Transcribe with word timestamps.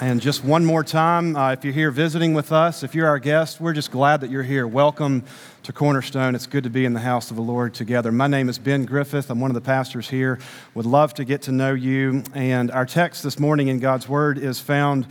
And 0.00 0.20
just 0.20 0.42
one 0.42 0.64
more 0.64 0.82
time, 0.82 1.36
uh, 1.36 1.52
if 1.52 1.64
you're 1.64 1.72
here 1.72 1.92
visiting 1.92 2.34
with 2.34 2.50
us, 2.50 2.82
if 2.82 2.96
you're 2.96 3.06
our 3.06 3.20
guest, 3.20 3.60
we're 3.60 3.72
just 3.72 3.92
glad 3.92 4.22
that 4.22 4.30
you're 4.30 4.42
here. 4.42 4.66
Welcome 4.66 5.22
to 5.62 5.72
Cornerstone. 5.72 6.34
It's 6.34 6.48
good 6.48 6.64
to 6.64 6.70
be 6.70 6.84
in 6.84 6.94
the 6.94 7.00
house 7.00 7.30
of 7.30 7.36
the 7.36 7.42
Lord 7.42 7.74
together. 7.74 8.10
My 8.10 8.26
name 8.26 8.48
is 8.48 8.58
Ben 8.58 8.86
Griffith. 8.86 9.30
I'm 9.30 9.38
one 9.38 9.52
of 9.52 9.54
the 9.54 9.60
pastors 9.60 10.08
here. 10.08 10.40
Would 10.74 10.84
love 10.84 11.14
to 11.14 11.24
get 11.24 11.42
to 11.42 11.52
know 11.52 11.74
you. 11.74 12.24
And 12.34 12.72
our 12.72 12.86
text 12.86 13.22
this 13.22 13.38
morning 13.38 13.68
in 13.68 13.78
God's 13.78 14.08
Word 14.08 14.36
is 14.36 14.58
found 14.58 15.06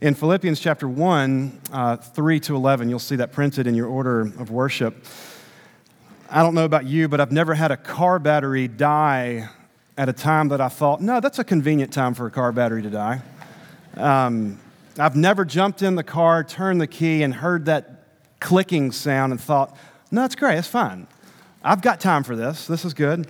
in 0.00 0.14
Philippians 0.14 0.60
chapter 0.60 0.88
1, 0.88 1.60
uh, 1.72 1.96
3 1.96 2.38
to 2.40 2.54
11. 2.54 2.88
You'll 2.88 3.00
see 3.00 3.16
that 3.16 3.32
printed 3.32 3.66
in 3.66 3.74
your 3.74 3.88
order 3.88 4.20
of 4.20 4.52
worship. 4.52 5.04
I 6.30 6.44
don't 6.44 6.54
know 6.54 6.64
about 6.64 6.86
you, 6.86 7.08
but 7.08 7.20
I've 7.20 7.32
never 7.32 7.54
had 7.54 7.72
a 7.72 7.76
car 7.76 8.20
battery 8.20 8.68
die 8.68 9.48
at 9.96 10.08
a 10.08 10.12
time 10.12 10.48
that 10.48 10.60
I 10.60 10.68
thought, 10.68 11.00
no, 11.00 11.18
that's 11.18 11.40
a 11.40 11.44
convenient 11.44 11.92
time 11.92 12.14
for 12.14 12.28
a 12.28 12.30
car 12.30 12.52
battery 12.52 12.82
to 12.82 12.90
die. 12.90 13.20
Um, 13.98 14.60
I've 14.98 15.16
never 15.16 15.44
jumped 15.44 15.82
in 15.82 15.96
the 15.96 16.02
car, 16.02 16.44
turned 16.44 16.80
the 16.80 16.86
key, 16.86 17.22
and 17.22 17.34
heard 17.34 17.66
that 17.66 18.04
clicking 18.40 18.92
sound 18.92 19.32
and 19.32 19.40
thought, 19.40 19.76
no, 20.10 20.22
that's 20.22 20.36
great, 20.36 20.58
it's 20.58 20.68
fine. 20.68 21.06
I've 21.62 21.82
got 21.82 22.00
time 22.00 22.22
for 22.22 22.36
this. 22.36 22.66
This 22.66 22.84
is 22.84 22.94
good. 22.94 23.26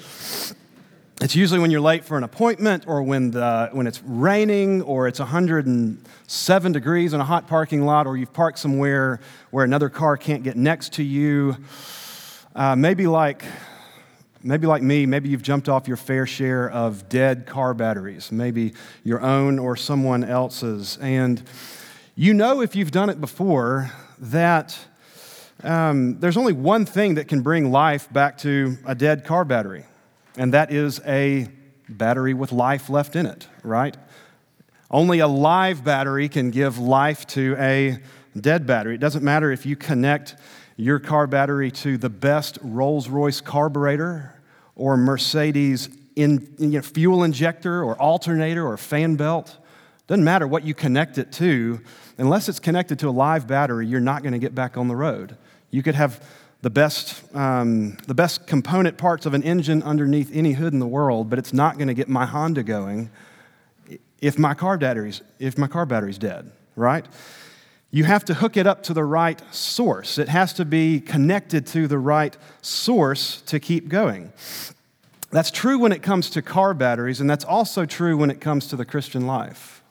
It's 1.21 1.35
usually 1.35 1.59
when 1.59 1.71
you're 1.71 1.81
late 1.81 2.05
for 2.05 2.17
an 2.17 2.23
appointment 2.23 2.85
or 2.87 3.03
when, 3.03 3.31
the, 3.31 3.71
when 3.73 3.87
it's 3.87 4.03
raining 4.05 4.83
or 4.83 5.09
it's 5.09 5.19
107 5.19 6.73
degrees 6.73 7.13
in 7.13 7.21
a 7.21 7.25
hot 7.25 7.49
parking 7.49 7.85
lot 7.85 8.07
or 8.07 8.17
you've 8.17 8.33
parked 8.33 8.59
somewhere 8.59 9.19
where 9.51 9.65
another 9.65 9.89
car 9.89 10.17
can't 10.17 10.43
get 10.43 10.57
next 10.57 10.93
to 10.95 11.03
you. 11.03 11.57
Uh, 12.55 12.77
maybe 12.77 13.07
like 13.07 13.43
maybe 14.43 14.67
like 14.67 14.83
me, 14.83 15.07
maybe 15.07 15.29
you've 15.29 15.43
jumped 15.43 15.69
off 15.69 15.89
your 15.89 15.97
fair 15.97 16.27
share 16.27 16.71
of 16.71 17.09
dead 17.09 17.47
car 17.47 17.75
batteries, 17.75 18.31
maybe 18.31 18.75
your 19.05 19.21
own 19.21 19.59
or 19.59 19.77
someone 19.77 20.25
else's. 20.25 20.99
And 21.01 21.43
you 22.15 22.35
know, 22.35 22.61
if 22.61 22.75
you've 22.75 22.91
done 22.91 23.11
it 23.11 23.21
before, 23.21 23.93
that 24.19 24.79
um, 25.63 26.19
there's 26.21 26.37
only 26.37 26.53
one 26.53 26.85
thing 26.85 27.15
that 27.15 27.29
can 27.29 27.43
bring 27.43 27.71
life 27.71 28.13
back 28.13 28.39
to 28.39 28.77
a 28.87 28.95
dead 28.95 29.25
car 29.25 29.45
battery, 29.45 29.85
and 30.37 30.55
that 30.55 30.73
is 30.73 31.01
a 31.07 31.49
battery 31.89 32.35
with 32.35 32.53
life 32.53 32.91
left 32.91 33.17
in 33.17 33.27
it, 33.27 33.49
right? 33.63 33.97
Only 34.91 35.19
a 35.19 35.29
live 35.29 35.85
battery 35.85 36.29
can 36.29 36.51
give 36.51 36.79
life 36.79 37.27
to 37.29 37.57
a 37.59 37.99
dead 38.41 38.67
battery. 38.67 38.95
It 38.95 39.01
doesn't 39.01 39.25
matter 39.25 39.51
if 39.51 39.67
you 39.67 39.77
connect 39.77 40.37
your 40.79 41.01
car 41.01 41.27
battery 41.27 41.73
to 41.73 41.99
the 41.99 42.09
best 42.09 42.57
Rolls 42.63 43.09
Royce 43.09 43.41
carburetor 43.41 44.41
or 44.77 44.97
Mercedes 44.97 45.89
in, 46.15 46.55
you 46.57 46.69
know, 46.69 46.83
fuel 46.83 47.25
injector 47.25 47.83
or 47.83 48.01
alternator 48.01 48.67
or 48.67 48.77
fan 48.77 49.17
belt. 49.17 49.57
Doesn't 50.07 50.25
matter 50.25 50.47
what 50.47 50.65
you 50.65 50.75
connect 50.75 51.19
it 51.19 51.33
to, 51.33 51.81
unless 52.17 52.49
it's 52.49 52.61
connected 52.61 53.01
to 53.01 53.09
a 53.09 53.11
live 53.11 53.49
battery, 53.49 53.89
you're 53.89 54.01
not 54.01 54.23
going 54.23 54.33
to 54.33 54.39
get 54.39 54.55
back 54.55 54.77
on 54.77 54.87
the 54.87 54.95
road. 54.95 55.37
You 55.73 55.83
could 55.83 55.97
have 55.97 56.25
the 56.63 56.71
best, 56.71 57.23
um, 57.35 57.97
the 58.07 58.15
best 58.15 58.47
component 58.47 58.97
parts 58.97 59.27
of 59.27 59.35
an 59.35 59.43
engine 59.43 59.83
underneath 59.83 60.31
any 60.33 60.53
hood 60.53 60.73
in 60.73 60.79
the 60.79 60.87
world, 60.87 61.29
but 61.29 61.41
it's 61.41 61.53
not 61.53 61.77
going 61.77 61.89
to 61.89 61.95
get 61.95 62.09
my 62.09 62.25
Honda 62.25 62.63
going 62.63 63.11
if 64.21 64.39
my 64.39 64.55
car 64.55 64.79
battery's, 64.79 65.23
if 65.41 65.59
my 65.59 65.67
car 65.67 65.87
battery's 65.87 66.19
dead, 66.19 66.51
right? 66.77 67.05
You 67.91 68.05
have 68.05 68.25
to 68.27 68.35
hook 68.35 68.59
it 68.59 68.67
up 68.67 68.83
to 68.85 68.93
the 68.93 69.05
right 69.05 69.43
source. 69.51 70.19
It 70.19 70.29
has 70.29 70.53
to 70.55 70.67
be 70.67 71.01
connected 71.01 71.67
to 71.69 71.87
the 71.87 71.99
right 71.99 72.37
source 72.61 73.41
to 73.43 73.59
keep 73.59 73.89
going. 73.89 74.33
That's 75.31 75.51
true 75.51 75.79
when 75.79 75.93
it 75.93 76.03
comes 76.03 76.29
to 76.31 76.43
car 76.43 76.75
batteries, 76.75 77.21
and 77.21 77.31
that's 77.31 77.45
also 77.45 77.87
true 77.87 78.17
when 78.17 78.31
it 78.31 78.41
comes 78.41 78.67
to 78.69 78.77
the 78.77 78.85
Christian 78.85 79.27
life. 79.27 79.83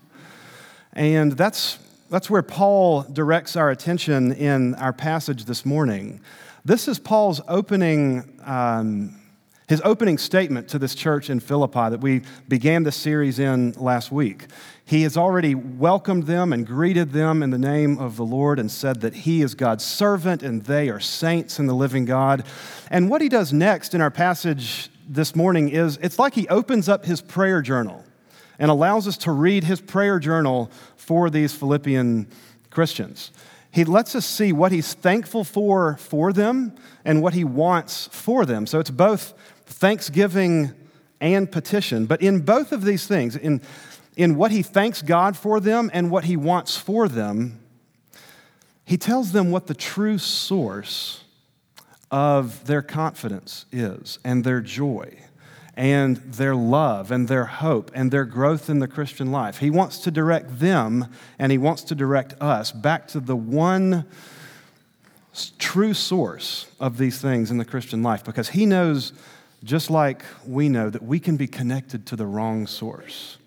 And 0.93 1.31
that's, 1.31 1.79
that's 2.09 2.29
where 2.29 2.43
Paul 2.43 3.01
directs 3.03 3.55
our 3.55 3.71
attention 3.71 4.31
in 4.31 4.75
our 4.75 4.93
passage 4.93 5.45
this 5.45 5.65
morning. 5.65 6.21
This 6.65 6.87
is 6.87 6.99
Paul's 6.99 7.41
opening, 7.47 8.39
um, 8.43 9.15
his 9.67 9.81
opening 9.83 10.17
statement 10.17 10.69
to 10.69 10.79
this 10.79 10.95
church 10.95 11.29
in 11.29 11.41
Philippi 11.41 11.89
that 11.89 11.99
we 11.99 12.21
began 12.47 12.83
the 12.83 12.91
series 12.91 13.37
in 13.37 13.73
last 13.73 14.13
week. 14.13 14.45
He 14.85 15.03
has 15.03 15.17
already 15.17 15.55
welcomed 15.55 16.23
them 16.23 16.53
and 16.53 16.65
greeted 16.65 17.11
them 17.11 17.43
in 17.43 17.49
the 17.49 17.57
name 17.57 17.99
of 17.99 18.15
the 18.15 18.23
Lord 18.23 18.59
and 18.59 18.71
said 18.71 19.01
that 19.01 19.13
he 19.13 19.41
is 19.41 19.55
God's 19.55 19.83
servant 19.83 20.41
and 20.41 20.63
they 20.63 20.87
are 20.89 21.01
saints 21.01 21.59
in 21.59 21.67
the 21.67 21.75
living 21.75 22.05
God. 22.05 22.45
And 22.89 23.09
what 23.09 23.21
he 23.21 23.27
does 23.27 23.51
next 23.51 23.93
in 23.93 23.99
our 23.99 24.09
passage 24.09 24.89
this 25.05 25.35
morning 25.35 25.67
is 25.67 25.97
it's 26.01 26.17
like 26.17 26.33
he 26.33 26.47
opens 26.47 26.87
up 26.87 27.05
his 27.05 27.19
prayer 27.19 27.61
journal 27.61 28.05
and 28.59 28.71
allows 28.71 29.05
us 29.05 29.17
to 29.17 29.31
read 29.33 29.65
his 29.65 29.81
prayer 29.81 30.17
journal 30.17 30.71
for 30.95 31.29
these 31.29 31.53
Philippian 31.53 32.27
Christians. 32.69 33.31
He 33.69 33.83
lets 33.83 34.15
us 34.15 34.25
see 34.25 34.53
what 34.53 34.71
he's 34.71 34.93
thankful 34.93 35.43
for 35.43 35.97
for 35.97 36.31
them 36.31 36.73
and 37.03 37.21
what 37.21 37.33
he 37.33 37.43
wants 37.43 38.07
for 38.13 38.45
them. 38.45 38.65
So 38.65 38.79
it's 38.79 38.89
both 38.89 39.33
thanksgiving 39.77 40.73
and 41.19 41.51
petition. 41.51 42.05
But 42.05 42.21
in 42.21 42.41
both 42.41 42.71
of 42.71 42.83
these 42.83 43.07
things, 43.07 43.35
in 43.35 43.61
in 44.17 44.35
what 44.35 44.51
he 44.51 44.63
thanks 44.63 45.03
God 45.03 45.37
for 45.37 45.59
them 45.59 45.91
and 45.93 46.09
what 46.09 46.25
he 46.25 46.35
wants 46.35 46.75
for 46.75 47.07
them, 47.07 47.59
he 48.83 48.97
tells 48.97 49.31
them 49.31 49.51
what 49.51 49.67
the 49.67 49.75
true 49.75 50.17
source 50.17 51.23
of 52.09 52.65
their 52.65 52.81
confidence 52.81 53.65
is 53.71 54.17
and 54.23 54.43
their 54.43 54.59
joy 54.59 55.13
and 55.75 56.17
their 56.17 56.55
love 56.55 57.11
and 57.11 57.27
their 57.27 57.45
hope 57.45 57.91
and 57.93 58.09
their 58.09 58.25
growth 58.25 58.69
in 58.69 58.79
the 58.79 58.87
Christian 58.87 59.31
life. 59.31 59.59
He 59.59 59.69
wants 59.69 59.99
to 59.99 60.11
direct 60.11 60.59
them 60.59 61.05
and 61.37 61.51
he 61.51 61.59
wants 61.59 61.83
to 61.83 61.95
direct 61.95 62.33
us 62.41 62.71
back 62.71 63.07
to 63.09 63.19
the 63.19 63.35
one 63.35 64.05
true 65.59 65.93
source 65.93 66.65
of 66.79 66.97
these 66.97 67.21
things 67.21 67.51
in 67.51 67.59
the 67.59 67.65
Christian 67.65 68.01
life 68.01 68.23
because 68.23 68.49
he 68.49 68.65
knows, 68.65 69.13
just 69.63 69.89
like 69.89 70.23
we 70.45 70.69
know, 70.69 70.89
that 70.89 71.03
we 71.03 71.19
can 71.19 71.37
be 71.37 71.47
connected 71.47 72.05
to 72.07 72.15
the 72.15 72.25
wrong 72.25 72.67
source. 72.67 73.37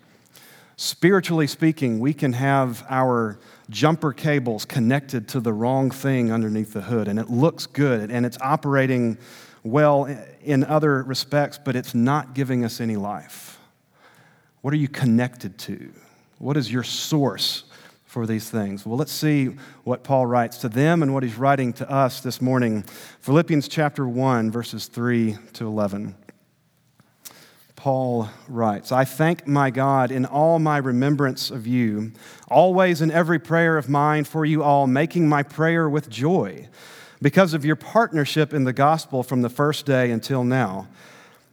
Spiritually 0.75 1.47
speaking, 1.47 1.99
we 1.99 2.13
can 2.13 2.33
have 2.33 2.83
our 2.89 3.37
jumper 3.69 4.11
cables 4.11 4.65
connected 4.65 5.27
to 5.29 5.39
the 5.39 5.53
wrong 5.53 5.91
thing 5.91 6.31
underneath 6.31 6.73
the 6.73 6.81
hood, 6.81 7.07
and 7.07 7.19
it 7.19 7.29
looks 7.29 7.65
good 7.65 8.09
and 8.09 8.25
it's 8.25 8.37
operating 8.41 9.17
well 9.63 10.05
in 10.43 10.63
other 10.63 11.03
respects, 11.03 11.59
but 11.63 11.75
it's 11.75 11.93
not 11.93 12.33
giving 12.33 12.65
us 12.65 12.81
any 12.81 12.95
life. 12.95 13.59
What 14.61 14.73
are 14.73 14.77
you 14.77 14.87
connected 14.87 15.57
to? 15.59 15.91
What 16.39 16.57
is 16.57 16.71
your 16.71 16.83
source 16.83 17.65
for 18.11 18.27
these 18.27 18.49
things? 18.49 18.85
Well, 18.85 18.97
let's 18.97 19.13
see 19.13 19.45
what 19.85 20.03
Paul 20.03 20.25
writes 20.25 20.57
to 20.57 20.69
them 20.69 21.01
and 21.01 21.13
what 21.13 21.23
he's 21.23 21.37
writing 21.37 21.71
to 21.73 21.89
us 21.89 22.19
this 22.19 22.41
morning. 22.41 22.83
Philippians 23.21 23.69
chapter 23.69 24.05
1, 24.05 24.51
verses 24.51 24.87
3 24.87 25.37
to 25.53 25.65
11. 25.65 26.13
Paul 27.77 28.27
writes 28.49 28.91
I 28.91 29.05
thank 29.05 29.47
my 29.47 29.69
God 29.69 30.11
in 30.11 30.25
all 30.25 30.59
my 30.59 30.75
remembrance 30.75 31.51
of 31.51 31.65
you, 31.65 32.11
always 32.49 33.01
in 33.01 33.11
every 33.11 33.39
prayer 33.39 33.77
of 33.77 33.87
mine 33.87 34.25
for 34.25 34.43
you 34.43 34.61
all, 34.61 34.87
making 34.87 35.29
my 35.29 35.41
prayer 35.41 35.89
with 35.89 36.09
joy 36.09 36.67
because 37.21 37.53
of 37.53 37.63
your 37.63 37.77
partnership 37.77 38.53
in 38.53 38.65
the 38.65 38.73
gospel 38.73 39.23
from 39.23 39.41
the 39.41 39.49
first 39.49 39.85
day 39.85 40.11
until 40.11 40.43
now. 40.43 40.89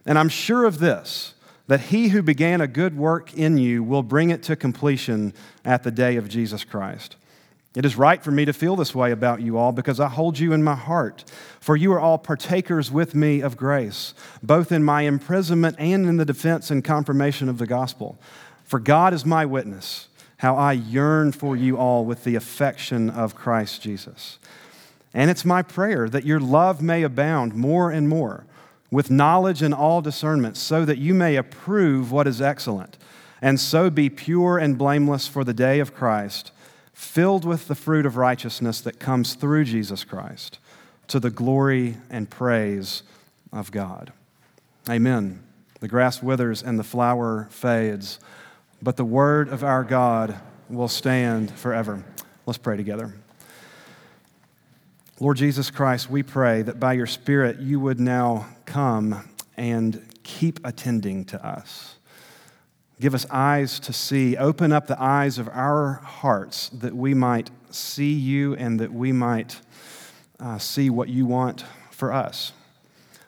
And 0.05 0.19
I'm 0.19 0.27
sure 0.27 0.65
of 0.65 0.79
this 0.79 1.35
that 1.69 1.81
he 1.81 2.07
who 2.07 2.23
began 2.23 2.61
a 2.61 2.67
good 2.67 2.97
work 2.97 3.31
in 3.35 3.55
you 3.55 3.83
will 3.83 4.01
bring 4.01 4.31
it 4.31 4.41
to 4.41 4.55
completion 4.55 5.31
at 5.63 5.83
the 5.83 5.91
day 5.91 6.15
of 6.15 6.27
Jesus 6.27 6.63
Christ. 6.63 7.15
It 7.75 7.85
is 7.85 7.95
right 7.95 8.23
for 8.23 8.31
me 8.31 8.43
to 8.45 8.53
feel 8.53 8.75
this 8.75 8.95
way 8.95 9.11
about 9.11 9.41
you 9.41 9.55
all 9.55 9.71
because 9.71 9.99
I 9.99 10.07
hold 10.07 10.39
you 10.39 10.51
in 10.51 10.63
my 10.63 10.73
heart. 10.73 11.23
For 11.59 11.77
you 11.77 11.93
are 11.93 11.99
all 11.99 12.17
partakers 12.17 12.89
with 12.89 13.13
me 13.13 13.41
of 13.41 13.55
grace, 13.55 14.15
both 14.41 14.71
in 14.71 14.83
my 14.83 15.03
imprisonment 15.03 15.75
and 15.77 16.07
in 16.07 16.17
the 16.17 16.25
defense 16.25 16.71
and 16.71 16.83
confirmation 16.83 17.47
of 17.47 17.59
the 17.59 17.67
gospel. 17.67 18.17
For 18.63 18.79
God 18.79 19.13
is 19.13 19.23
my 19.23 19.45
witness, 19.45 20.07
how 20.37 20.55
I 20.55 20.71
yearn 20.71 21.31
for 21.31 21.55
you 21.55 21.77
all 21.77 22.03
with 22.03 22.23
the 22.23 22.33
affection 22.33 23.11
of 23.11 23.35
Christ 23.35 23.83
Jesus. 23.83 24.39
And 25.13 25.29
it's 25.29 25.45
my 25.45 25.61
prayer 25.61 26.09
that 26.09 26.25
your 26.25 26.39
love 26.39 26.81
may 26.81 27.03
abound 27.03 27.53
more 27.53 27.91
and 27.91 28.09
more 28.09 28.47
with 28.91 29.11
knowledge 29.11 29.61
and 29.61 29.73
all 29.73 30.01
discernment, 30.01 30.57
so 30.57 30.85
that 30.85 30.97
you 30.97 31.13
may 31.13 31.35
approve 31.35 32.11
what 32.11 32.27
is 32.27 32.41
excellent, 32.41 32.97
and 33.41 33.59
so 33.59 33.89
be 33.89 34.09
pure 34.09 34.57
and 34.57 34.77
blameless 34.77 35.27
for 35.27 35.43
the 35.43 35.53
day 35.53 35.79
of 35.79 35.93
Christ 35.93 36.51
filled 36.99 37.45
with 37.45 37.69
the 37.69 37.75
fruit 37.75 38.05
of 38.05 38.17
righteousness 38.17 38.81
that 38.81 38.99
comes 38.99 39.33
through 39.33 39.63
Jesus 39.63 40.03
Christ, 40.03 40.59
to 41.07 41.17
the 41.17 41.29
glory 41.29 41.95
and 42.09 42.29
praise 42.29 43.03
of 43.53 43.71
God. 43.71 44.11
Amen. 44.89 45.41
The 45.79 45.87
grass 45.87 46.21
withers 46.21 46.61
and 46.61 46.77
the 46.77 46.83
flower 46.83 47.47
fades, 47.51 48.19
but 48.81 48.97
the 48.97 49.05
word 49.05 49.47
of 49.47 49.63
our 49.63 49.85
God 49.85 50.41
will 50.69 50.89
stand 50.89 51.51
forever. 51.51 52.03
Let's 52.45 52.57
pray 52.57 52.75
together. 52.75 53.13
Lord 55.21 55.35
Jesus 55.35 55.69
Christ, 55.69 56.09
we 56.09 56.23
pray 56.23 56.61
that 56.61 56.79
by 56.79 56.93
your 56.93 57.05
Spirit 57.05 57.59
you 57.59 57.77
would 57.81 57.99
now 57.99 58.47
come 58.65 59.29
and 59.57 60.01
keep 60.23 60.65
attending 60.65 61.25
to 61.25 61.45
us. 61.45 61.95
Give 63.01 63.13
us 63.13 63.25
eyes 63.29 63.81
to 63.81 63.91
see. 63.91 64.37
Open 64.37 64.71
up 64.71 64.87
the 64.87 65.01
eyes 65.01 65.37
of 65.37 65.49
our 65.49 65.95
hearts 66.05 66.69
that 66.69 66.95
we 66.95 67.13
might 67.13 67.51
see 67.69 68.13
you 68.13 68.55
and 68.55 68.79
that 68.79 68.93
we 68.93 69.11
might 69.11 69.59
uh, 70.39 70.57
see 70.57 70.89
what 70.89 71.09
you 71.09 71.25
want 71.25 71.65
for 71.91 72.13
us. 72.13 72.53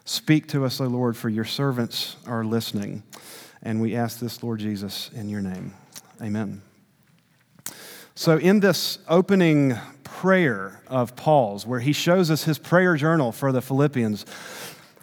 Speak 0.06 0.48
to 0.48 0.64
us, 0.64 0.80
O 0.80 0.86
Lord, 0.86 1.18
for 1.18 1.28
your 1.28 1.44
servants 1.44 2.16
are 2.26 2.46
listening. 2.46 3.04
And 3.64 3.82
we 3.82 3.98
ask 3.98 4.18
this, 4.20 4.42
Lord 4.42 4.62
Jesus, 4.62 5.12
in 5.14 5.28
your 5.28 5.42
name. 5.42 5.74
Amen. 6.22 6.62
So, 8.16 8.38
in 8.38 8.62
this 8.62 9.00
opening 9.10 9.78
prayer 10.12 10.82
of 10.88 11.16
Paul's, 11.16 11.66
where 11.66 11.80
he 11.80 11.94
shows 11.94 12.30
us 12.30 12.44
his 12.44 12.60
prayer 12.60 12.96
journal 12.96 13.32
for 13.32 13.52
the 13.52 13.62
Philippians, 13.62 14.26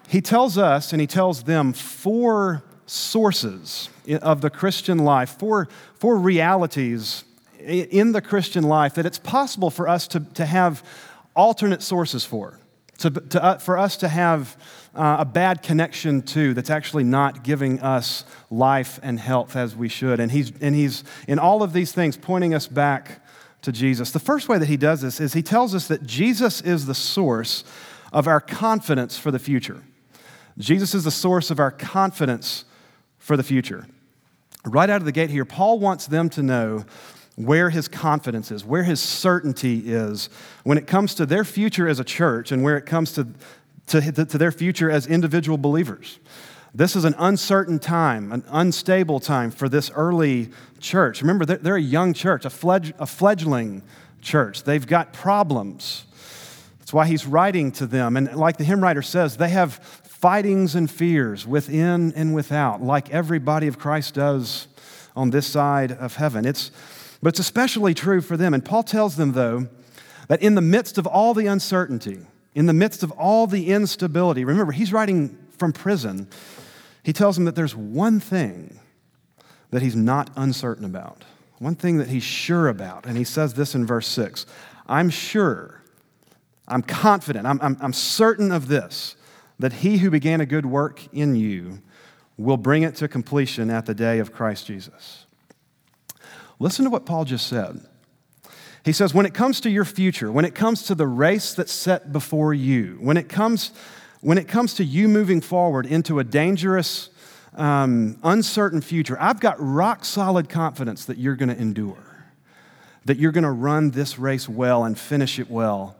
he 0.06 0.20
tells 0.20 0.58
us 0.58 0.92
and 0.92 1.00
he 1.00 1.06
tells 1.06 1.44
them 1.44 1.72
four 1.72 2.62
sources 2.86 3.88
of 4.22 4.42
the 4.42 4.50
Christian 4.50 4.98
life, 4.98 5.30
four, 5.30 5.68
four 5.94 6.18
realities 6.18 7.24
in 7.58 8.12
the 8.12 8.20
Christian 8.20 8.64
life 8.64 8.94
that 8.94 9.06
it's 9.06 9.18
possible 9.18 9.70
for 9.70 9.88
us 9.88 10.06
to, 10.08 10.20
to 10.20 10.46
have 10.46 10.84
alternate 11.34 11.82
sources 11.82 12.24
for, 12.24 12.58
to, 12.98 13.10
to 13.10 13.42
uh, 13.42 13.58
for 13.58 13.78
us 13.78 13.96
to 13.98 14.08
have 14.08 14.56
uh, 14.94 15.16
a 15.20 15.24
bad 15.24 15.62
connection 15.62 16.22
to 16.22 16.54
that's 16.54 16.70
actually 16.70 17.04
not 17.04 17.42
giving 17.42 17.80
us 17.80 18.24
life 18.50 19.00
and 19.02 19.18
health 19.18 19.56
as 19.56 19.74
we 19.74 19.88
should. 19.88 20.20
And 20.20 20.30
he's, 20.30 20.52
and 20.60 20.74
he's 20.74 21.04
in 21.26 21.38
all 21.38 21.62
of 21.62 21.72
these 21.72 21.92
things 21.92 22.16
pointing 22.16 22.54
us 22.54 22.66
back 22.66 23.22
to 23.68 23.72
Jesus. 23.72 24.10
The 24.10 24.18
first 24.18 24.48
way 24.48 24.56
that 24.58 24.68
he 24.68 24.78
does 24.78 25.02
this 25.02 25.20
is 25.20 25.34
he 25.34 25.42
tells 25.42 25.74
us 25.74 25.88
that 25.88 26.04
Jesus 26.04 26.62
is 26.62 26.86
the 26.86 26.94
source 26.94 27.64
of 28.12 28.26
our 28.26 28.40
confidence 28.40 29.18
for 29.18 29.30
the 29.30 29.38
future. 29.38 29.82
Jesus 30.56 30.94
is 30.94 31.04
the 31.04 31.10
source 31.10 31.50
of 31.50 31.60
our 31.60 31.70
confidence 31.70 32.64
for 33.18 33.36
the 33.36 33.42
future. 33.42 33.86
Right 34.64 34.88
out 34.88 35.02
of 35.02 35.04
the 35.04 35.12
gate 35.12 35.28
here, 35.28 35.44
Paul 35.44 35.78
wants 35.78 36.06
them 36.06 36.30
to 36.30 36.42
know 36.42 36.86
where 37.36 37.68
his 37.70 37.88
confidence 37.88 38.50
is, 38.50 38.64
where 38.64 38.82
his 38.82 39.00
certainty 39.00 39.92
is 39.92 40.30
when 40.64 40.78
it 40.78 40.86
comes 40.86 41.14
to 41.16 41.26
their 41.26 41.44
future 41.44 41.86
as 41.86 42.00
a 42.00 42.04
church 42.04 42.50
and 42.50 42.64
where 42.64 42.76
it 42.76 42.86
comes 42.86 43.12
to, 43.12 43.28
to, 43.88 44.00
to 44.00 44.38
their 44.38 44.50
future 44.50 44.90
as 44.90 45.06
individual 45.06 45.58
believers. 45.58 46.18
This 46.78 46.94
is 46.94 47.04
an 47.04 47.16
uncertain 47.18 47.80
time, 47.80 48.30
an 48.30 48.44
unstable 48.50 49.18
time 49.18 49.50
for 49.50 49.68
this 49.68 49.90
early 49.96 50.50
church. 50.78 51.22
Remember, 51.22 51.44
they're, 51.44 51.74
a 51.74 51.80
young 51.80 52.14
church, 52.14 52.44
a, 52.44 52.50
fledg, 52.50 52.92
a 53.00 53.06
fledgling 53.06 53.82
church. 54.22 54.62
They've 54.62 54.86
got 54.86 55.12
problems. 55.12 56.04
That's 56.78 56.92
why 56.92 57.08
he's 57.08 57.26
writing 57.26 57.72
to 57.72 57.86
them. 57.88 58.16
And 58.16 58.32
like 58.36 58.58
the 58.58 58.64
hymn 58.64 58.80
writer 58.80 59.02
says, 59.02 59.38
they 59.38 59.48
have 59.48 59.74
fightings 59.74 60.76
and 60.76 60.88
fears 60.88 61.44
within 61.44 62.12
and 62.14 62.32
without, 62.32 62.80
like 62.80 63.10
every 63.10 63.40
body 63.40 63.66
of 63.66 63.80
Christ 63.80 64.14
does 64.14 64.68
on 65.16 65.30
this 65.30 65.48
side 65.48 65.90
of 65.90 66.14
heaven. 66.14 66.44
It's, 66.46 66.70
but 67.20 67.30
it's 67.30 67.40
especially 67.40 67.92
true 67.92 68.20
for 68.20 68.36
them. 68.36 68.54
And 68.54 68.64
Paul 68.64 68.84
tells 68.84 69.16
them, 69.16 69.32
though, 69.32 69.66
that 70.28 70.40
in 70.42 70.54
the 70.54 70.62
midst 70.62 70.96
of 70.96 71.08
all 71.08 71.34
the 71.34 71.48
uncertainty, 71.48 72.20
in 72.54 72.66
the 72.66 72.72
midst 72.72 73.02
of 73.02 73.10
all 73.10 73.48
the 73.48 73.72
instability, 73.72 74.44
remember, 74.44 74.70
he's 74.70 74.92
writing 74.92 75.36
from 75.58 75.72
prison. 75.72 76.28
He 77.08 77.14
tells 77.14 77.36
them 77.36 77.46
that 77.46 77.54
there's 77.54 77.74
one 77.74 78.20
thing 78.20 78.80
that 79.70 79.80
he's 79.80 79.96
not 79.96 80.28
uncertain 80.36 80.84
about, 80.84 81.24
one 81.58 81.74
thing 81.74 81.96
that 81.96 82.08
he's 82.08 82.22
sure 82.22 82.68
about. 82.68 83.06
And 83.06 83.16
he 83.16 83.24
says 83.24 83.54
this 83.54 83.74
in 83.74 83.86
verse 83.86 84.06
6 84.08 84.44
I'm 84.86 85.08
sure, 85.08 85.80
I'm 86.66 86.82
confident, 86.82 87.46
I'm, 87.46 87.58
I'm, 87.62 87.78
I'm 87.80 87.94
certain 87.94 88.52
of 88.52 88.68
this 88.68 89.16
that 89.58 89.72
he 89.72 89.96
who 89.96 90.10
began 90.10 90.42
a 90.42 90.44
good 90.44 90.66
work 90.66 91.00
in 91.14 91.34
you 91.34 91.80
will 92.36 92.58
bring 92.58 92.82
it 92.82 92.94
to 92.96 93.08
completion 93.08 93.70
at 93.70 93.86
the 93.86 93.94
day 93.94 94.18
of 94.18 94.30
Christ 94.30 94.66
Jesus. 94.66 95.24
Listen 96.58 96.84
to 96.84 96.90
what 96.90 97.06
Paul 97.06 97.24
just 97.24 97.46
said. 97.46 97.86
He 98.84 98.92
says, 98.92 99.14
when 99.14 99.24
it 99.24 99.32
comes 99.32 99.62
to 99.62 99.70
your 99.70 99.86
future, 99.86 100.30
when 100.30 100.44
it 100.44 100.54
comes 100.54 100.82
to 100.82 100.94
the 100.94 101.06
race 101.06 101.54
that's 101.54 101.72
set 101.72 102.12
before 102.12 102.52
you, 102.52 102.98
when 103.00 103.16
it 103.16 103.30
comes, 103.30 103.72
when 104.20 104.38
it 104.38 104.48
comes 104.48 104.74
to 104.74 104.84
you 104.84 105.08
moving 105.08 105.40
forward 105.40 105.86
into 105.86 106.18
a 106.18 106.24
dangerous, 106.24 107.10
um, 107.54 108.18
uncertain 108.22 108.80
future, 108.80 109.16
I've 109.20 109.40
got 109.40 109.56
rock 109.58 110.04
solid 110.04 110.48
confidence 110.48 111.04
that 111.04 111.18
you're 111.18 111.36
going 111.36 111.48
to 111.50 111.60
endure, 111.60 112.26
that 113.04 113.18
you're 113.18 113.32
going 113.32 113.44
to 113.44 113.50
run 113.50 113.90
this 113.90 114.18
race 114.18 114.48
well 114.48 114.84
and 114.84 114.98
finish 114.98 115.38
it 115.38 115.50
well. 115.50 115.96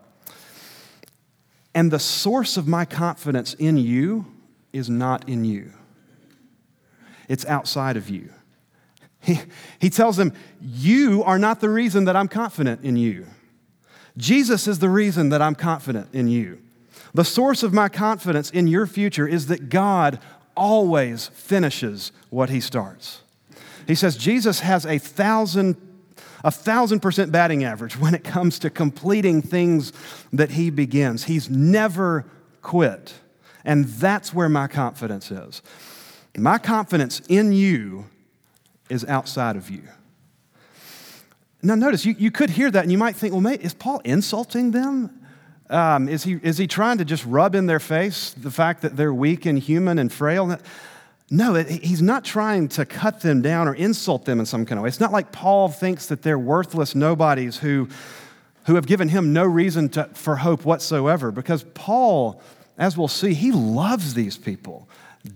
And 1.75 1.91
the 1.91 2.01
source 2.01 2.57
of 2.57 2.67
my 2.67 2.85
confidence 2.85 3.55
in 3.55 3.77
you 3.77 4.27
is 4.73 4.91
not 4.91 5.29
in 5.29 5.45
you, 5.45 5.73
it's 7.29 7.45
outside 7.47 7.97
of 7.97 8.09
you. 8.09 8.31
He, 9.21 9.41
he 9.81 9.91
tells 9.91 10.17
them, 10.17 10.33
You 10.61 11.25
are 11.25 11.39
not 11.39 11.61
the 11.61 11.69
reason 11.69 12.05
that 12.05 12.17
I'm 12.17 12.29
confident 12.29 12.85
in 12.85 12.97
you. 12.97 13.27
Jesus 14.17 14.67
is 14.67 14.79
the 14.79 14.89
reason 14.89 15.29
that 15.31 15.43
I'm 15.43 15.55
confident 15.55 16.09
in 16.13 16.29
you. 16.29 16.61
The 17.19 17.25
source 17.25 17.65
of 17.65 17.75
my 17.75 17.89
confidence 17.89 18.49
in 18.49 18.69
your 18.69 18.87
future 18.87 19.27
is 19.27 19.49
that 19.49 19.71
God 19.71 20.21
always 20.57 21.27
finishes 21.27 22.13
what 22.31 22.49
he 22.49 22.61
starts. 22.61 23.23
He 23.89 23.97
says 23.97 24.17
Jesus 24.17 24.61
has 24.61 24.87
a 24.87 24.99
thousand 24.99 25.77
a 26.45 26.53
thousand 26.53 27.01
percent 27.01 27.33
batting 27.33 27.65
average 27.65 27.99
when 27.99 28.15
it 28.15 28.23
comes 28.23 28.61
to 28.61 28.71
completing 28.71 29.43
things 29.43 29.93
that 30.33 30.53
he 30.53 30.71
begins. 30.71 31.25
He's 31.25 31.51
never 31.51 32.25
quit. 32.63 33.15
And 33.65 33.87
that's 33.87 34.33
where 34.33 34.49
my 34.49 34.69
confidence 34.69 35.33
is. 35.33 35.61
My 36.37 36.59
confidence 36.59 37.21
in 37.29 37.53
you 37.53 38.07
is 38.89 39.05
outside 39.07 39.57
of 39.57 39.71
you. 39.71 39.83
Now, 41.65 41.75
notice, 41.75 42.07
you, 42.07 42.15
you 42.17 42.31
could 42.31 42.51
hear 42.51 42.71
that 42.71 42.85
and 42.85 42.93
you 42.93 42.99
might 42.99 43.17
think, 43.17 43.33
well, 43.33 43.41
mate, 43.41 43.63
is 43.63 43.75
Paul 43.75 44.03
insulting 44.05 44.71
them? 44.71 45.19
Um, 45.71 46.09
is, 46.09 46.25
he, 46.25 46.39
is 46.43 46.57
he 46.57 46.67
trying 46.67 46.99
to 46.99 47.05
just 47.05 47.25
rub 47.27 47.55
in 47.55 47.67
their 47.67 47.81
face 47.81 48.31
the 48.31 48.51
fact 48.51 48.83
that 48.83 48.97
they're 48.97 49.13
weak 49.13 49.45
and 49.45 49.59
human 49.59 49.99
and 49.99 50.13
frail? 50.13 50.59
No, 51.31 51.55
he's 51.55 52.01
not 52.01 52.25
trying 52.25 52.69
to 52.69 52.87
cut 52.87 53.21
them 53.21 53.43
down 53.43 53.69
or 53.69 53.75
insult 53.75 54.25
them 54.25 54.41
in 54.41 54.47
some 54.47 54.65
kind 54.65 54.79
of 54.79 54.83
way. 54.85 54.89
It's 54.89 55.01
not 55.01 55.13
like 55.13 55.31
Paul 55.31 55.69
thinks 55.69 56.07
that 56.07 56.23
they're 56.23 56.39
worthless 56.39 56.95
nobodies 56.95 57.59
who, 57.59 57.89
who 58.65 58.77
have 58.77 58.87
given 58.87 59.11
him 59.11 59.35
no 59.35 59.45
reason 59.45 59.91
to, 59.91 60.05
for 60.15 60.37
hope 60.37 60.65
whatsoever, 60.65 61.31
because 61.31 61.65
Paul, 61.75 62.41
as 62.79 62.97
we'll 62.97 63.09
see, 63.09 63.35
he 63.35 63.53
loves 63.53 64.15
these 64.15 64.39
people 64.39 64.89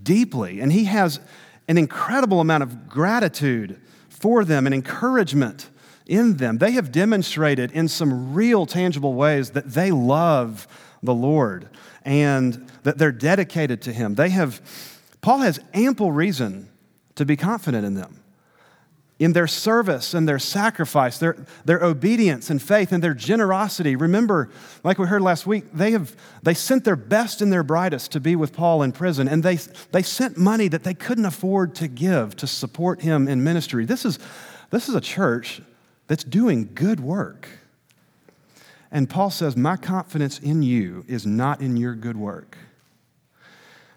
deeply, 0.02 0.60
and 0.60 0.72
he 0.72 0.84
has 0.84 1.20
an 1.68 1.76
incredible 1.76 2.40
amount 2.40 2.62
of 2.62 2.88
gratitude 2.88 3.78
for 4.08 4.46
them 4.46 4.64
and 4.64 4.74
encouragement 4.74 5.68
in 6.12 6.36
them. 6.36 6.58
They 6.58 6.72
have 6.72 6.92
demonstrated 6.92 7.72
in 7.72 7.88
some 7.88 8.34
real 8.34 8.66
tangible 8.66 9.14
ways 9.14 9.52
that 9.52 9.70
they 9.70 9.90
love 9.90 10.68
the 11.02 11.14
Lord 11.14 11.70
and 12.04 12.70
that 12.82 12.98
they're 12.98 13.10
dedicated 13.10 13.80
to 13.82 13.92
Him. 13.92 14.14
They 14.14 14.28
have 14.28 14.60
Paul 15.22 15.38
has 15.38 15.58
ample 15.72 16.12
reason 16.12 16.68
to 17.14 17.24
be 17.24 17.36
confident 17.36 17.86
in 17.86 17.94
them. 17.94 18.18
In 19.18 19.32
their 19.32 19.46
service 19.46 20.14
and 20.14 20.28
their 20.28 20.40
sacrifice, 20.40 21.18
their, 21.18 21.46
their 21.64 21.82
obedience 21.82 22.50
and 22.50 22.60
faith 22.60 22.90
and 22.90 23.02
their 23.02 23.14
generosity. 23.14 23.94
Remember, 23.94 24.50
like 24.82 24.98
we 24.98 25.06
heard 25.06 25.22
last 25.22 25.46
week, 25.46 25.72
they, 25.72 25.92
have, 25.92 26.16
they 26.42 26.54
sent 26.54 26.82
their 26.84 26.96
best 26.96 27.40
and 27.40 27.52
their 27.52 27.62
brightest 27.62 28.10
to 28.12 28.20
be 28.20 28.34
with 28.34 28.52
Paul 28.52 28.82
in 28.82 28.90
prison, 28.90 29.28
and 29.28 29.44
they, 29.44 29.56
they 29.92 30.02
sent 30.02 30.36
money 30.36 30.66
that 30.66 30.82
they 30.82 30.94
couldn't 30.94 31.24
afford 31.24 31.76
to 31.76 31.86
give 31.86 32.34
to 32.36 32.48
support 32.48 33.00
him 33.00 33.28
in 33.28 33.44
ministry. 33.44 33.84
This 33.84 34.04
is, 34.04 34.18
this 34.70 34.88
is 34.88 34.96
a 34.96 35.00
church 35.00 35.62
that's 36.06 36.24
doing 36.24 36.70
good 36.74 37.00
work. 37.00 37.48
And 38.90 39.08
Paul 39.08 39.30
says, 39.30 39.56
My 39.56 39.76
confidence 39.76 40.38
in 40.38 40.62
you 40.62 41.04
is 41.08 41.26
not 41.26 41.60
in 41.60 41.76
your 41.76 41.94
good 41.94 42.16
work. 42.16 42.58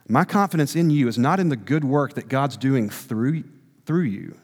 My 0.07 0.24
confidence 0.24 0.75
in 0.75 0.89
you 0.89 1.07
is 1.07 1.17
not 1.17 1.39
in 1.39 1.50
the 1.50 1.55
good 1.55 1.83
work 1.83 2.13
that 2.13 2.29
God's 2.29 2.57
doing 2.57 2.89
through, 2.89 3.43
through 3.85 4.03
you. 4.03 4.38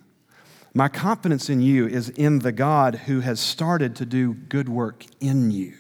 My 0.74 0.88
confidence 0.88 1.50
in 1.50 1.62
you 1.62 1.88
is 1.88 2.10
in 2.10 2.39
the 2.39 2.51
God 2.51 2.96
who 2.96 3.20
has 3.20 3.39
started 3.39 3.96
to 3.98 4.06
do 4.06 4.34
good 4.34 4.70
work 4.70 5.06
in 5.20 5.51
you. 5.51 5.74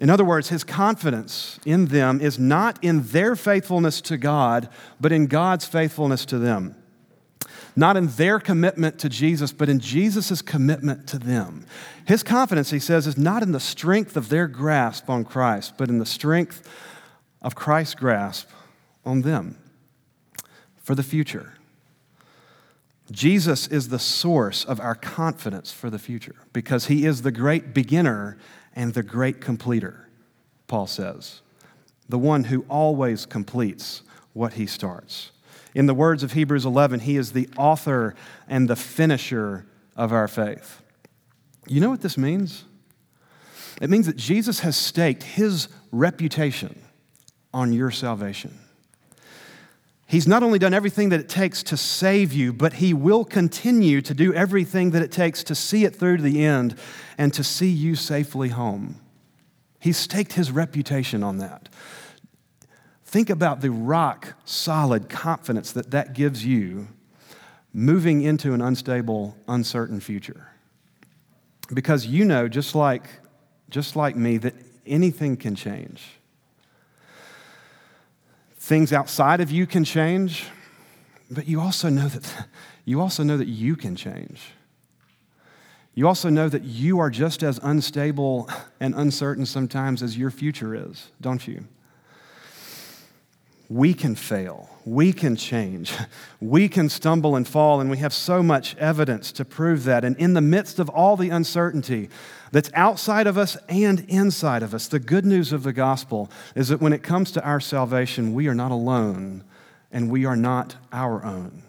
In 0.00 0.08
other 0.08 0.24
words, 0.24 0.48
his 0.48 0.64
confidence 0.64 1.60
in 1.66 1.86
them 1.86 2.22
is 2.22 2.38
not 2.38 2.82
in 2.82 3.02
their 3.02 3.36
faithfulness 3.36 4.00
to 4.02 4.16
God, 4.16 4.70
but 4.98 5.12
in 5.12 5.26
God's 5.26 5.66
faithfulness 5.66 6.24
to 6.26 6.38
them. 6.38 6.74
Not 7.76 7.96
in 7.96 8.08
their 8.08 8.40
commitment 8.40 8.98
to 9.00 9.08
Jesus, 9.08 9.52
but 9.52 9.68
in 9.68 9.80
Jesus' 9.80 10.42
commitment 10.42 11.06
to 11.08 11.18
them. 11.18 11.66
His 12.04 12.22
confidence, 12.22 12.70
he 12.70 12.78
says, 12.78 13.06
is 13.06 13.16
not 13.16 13.42
in 13.42 13.52
the 13.52 13.60
strength 13.60 14.16
of 14.16 14.28
their 14.28 14.48
grasp 14.48 15.08
on 15.08 15.24
Christ, 15.24 15.74
but 15.78 15.88
in 15.88 15.98
the 15.98 16.06
strength 16.06 16.68
of 17.42 17.54
Christ's 17.54 17.94
grasp 17.94 18.48
on 19.04 19.22
them 19.22 19.56
for 20.76 20.94
the 20.94 21.02
future. 21.02 21.54
Jesus 23.10 23.66
is 23.66 23.88
the 23.88 23.98
source 23.98 24.64
of 24.64 24.80
our 24.80 24.94
confidence 24.94 25.72
for 25.72 25.90
the 25.90 25.98
future 25.98 26.36
because 26.52 26.86
he 26.86 27.06
is 27.06 27.22
the 27.22 27.32
great 27.32 27.74
beginner 27.74 28.38
and 28.74 28.94
the 28.94 29.02
great 29.02 29.40
completer, 29.40 30.08
Paul 30.68 30.86
says, 30.86 31.40
the 32.08 32.18
one 32.18 32.44
who 32.44 32.64
always 32.68 33.26
completes 33.26 34.02
what 34.32 34.54
he 34.54 34.66
starts. 34.66 35.32
In 35.74 35.86
the 35.86 35.94
words 35.94 36.22
of 36.22 36.32
Hebrews 36.32 36.64
11, 36.64 37.00
He 37.00 37.16
is 37.16 37.32
the 37.32 37.48
author 37.56 38.14
and 38.48 38.68
the 38.68 38.76
finisher 38.76 39.66
of 39.96 40.12
our 40.12 40.28
faith. 40.28 40.82
You 41.66 41.80
know 41.80 41.90
what 41.90 42.00
this 42.00 42.18
means? 42.18 42.64
It 43.80 43.90
means 43.90 44.06
that 44.06 44.16
Jesus 44.16 44.60
has 44.60 44.76
staked 44.76 45.22
His 45.22 45.68
reputation 45.92 46.80
on 47.52 47.72
your 47.72 47.90
salvation. 47.90 48.58
He's 50.06 50.26
not 50.26 50.42
only 50.42 50.58
done 50.58 50.74
everything 50.74 51.10
that 51.10 51.20
it 51.20 51.28
takes 51.28 51.62
to 51.64 51.76
save 51.76 52.32
you, 52.32 52.52
but 52.52 52.74
He 52.74 52.92
will 52.92 53.24
continue 53.24 54.02
to 54.02 54.12
do 54.12 54.34
everything 54.34 54.90
that 54.90 55.02
it 55.02 55.12
takes 55.12 55.44
to 55.44 55.54
see 55.54 55.84
it 55.84 55.94
through 55.94 56.16
to 56.16 56.22
the 56.22 56.44
end 56.44 56.76
and 57.16 57.32
to 57.32 57.44
see 57.44 57.68
you 57.68 57.94
safely 57.94 58.48
home. 58.48 59.00
He 59.78 59.92
staked 59.92 60.32
His 60.32 60.50
reputation 60.50 61.22
on 61.22 61.38
that. 61.38 61.68
Think 63.10 63.28
about 63.28 63.60
the 63.60 63.72
rock 63.72 64.34
solid 64.44 65.08
confidence 65.08 65.72
that 65.72 65.90
that 65.90 66.12
gives 66.12 66.46
you 66.46 66.86
moving 67.72 68.22
into 68.22 68.54
an 68.54 68.60
unstable, 68.60 69.36
uncertain 69.48 69.98
future. 69.98 70.46
Because 71.74 72.06
you 72.06 72.24
know, 72.24 72.46
just 72.46 72.76
like, 72.76 73.02
just 73.68 73.96
like 73.96 74.14
me, 74.14 74.36
that 74.36 74.54
anything 74.86 75.36
can 75.36 75.56
change. 75.56 76.06
Things 78.54 78.92
outside 78.92 79.40
of 79.40 79.50
you 79.50 79.66
can 79.66 79.82
change, 79.82 80.46
but 81.28 81.48
you 81.48 81.60
also 81.60 81.88
know 81.88 82.06
that 82.06 82.46
you 82.84 83.00
also 83.00 83.24
know 83.24 83.36
that 83.36 83.48
you 83.48 83.74
can 83.74 83.96
change. 83.96 84.52
You 85.96 86.06
also 86.06 86.28
know 86.28 86.48
that 86.48 86.62
you 86.62 87.00
are 87.00 87.10
just 87.10 87.42
as 87.42 87.58
unstable 87.60 88.48
and 88.78 88.94
uncertain 88.94 89.46
sometimes 89.46 90.00
as 90.00 90.16
your 90.16 90.30
future 90.30 90.76
is, 90.76 91.10
don't 91.20 91.48
you? 91.48 91.64
We 93.70 93.94
can 93.94 94.16
fail. 94.16 94.68
We 94.84 95.12
can 95.12 95.36
change. 95.36 95.94
We 96.42 96.68
can 96.68 96.88
stumble 96.88 97.36
and 97.36 97.46
fall, 97.46 97.82
and 97.82 97.90
we 97.90 97.98
have 97.98 98.14
so 98.14 98.42
much 98.42 98.74
evidence 98.76 99.30
to 99.32 99.44
prove 99.44 99.84
that. 99.84 100.06
And 100.06 100.16
in 100.16 100.32
the 100.32 100.40
midst 100.40 100.78
of 100.78 100.88
all 100.88 101.16
the 101.16 101.28
uncertainty, 101.28 102.08
that's 102.50 102.70
outside 102.72 103.26
of 103.26 103.36
us 103.36 103.58
and 103.68 104.00
inside 104.08 104.62
of 104.62 104.72
us. 104.72 104.88
The 104.88 104.98
good 104.98 105.26
news 105.26 105.52
of 105.52 105.64
the 105.64 105.74
gospel 105.74 106.30
is 106.54 106.68
that 106.68 106.80
when 106.80 106.94
it 106.94 107.02
comes 107.02 107.30
to 107.32 107.44
our 107.44 107.60
salvation, 107.60 108.32
we 108.32 108.48
are 108.48 108.54
not 108.54 108.70
alone 108.72 109.44
and 109.92 110.10
we 110.10 110.24
are 110.24 110.34
not 110.34 110.76
our 110.92 111.22
own. 111.22 111.62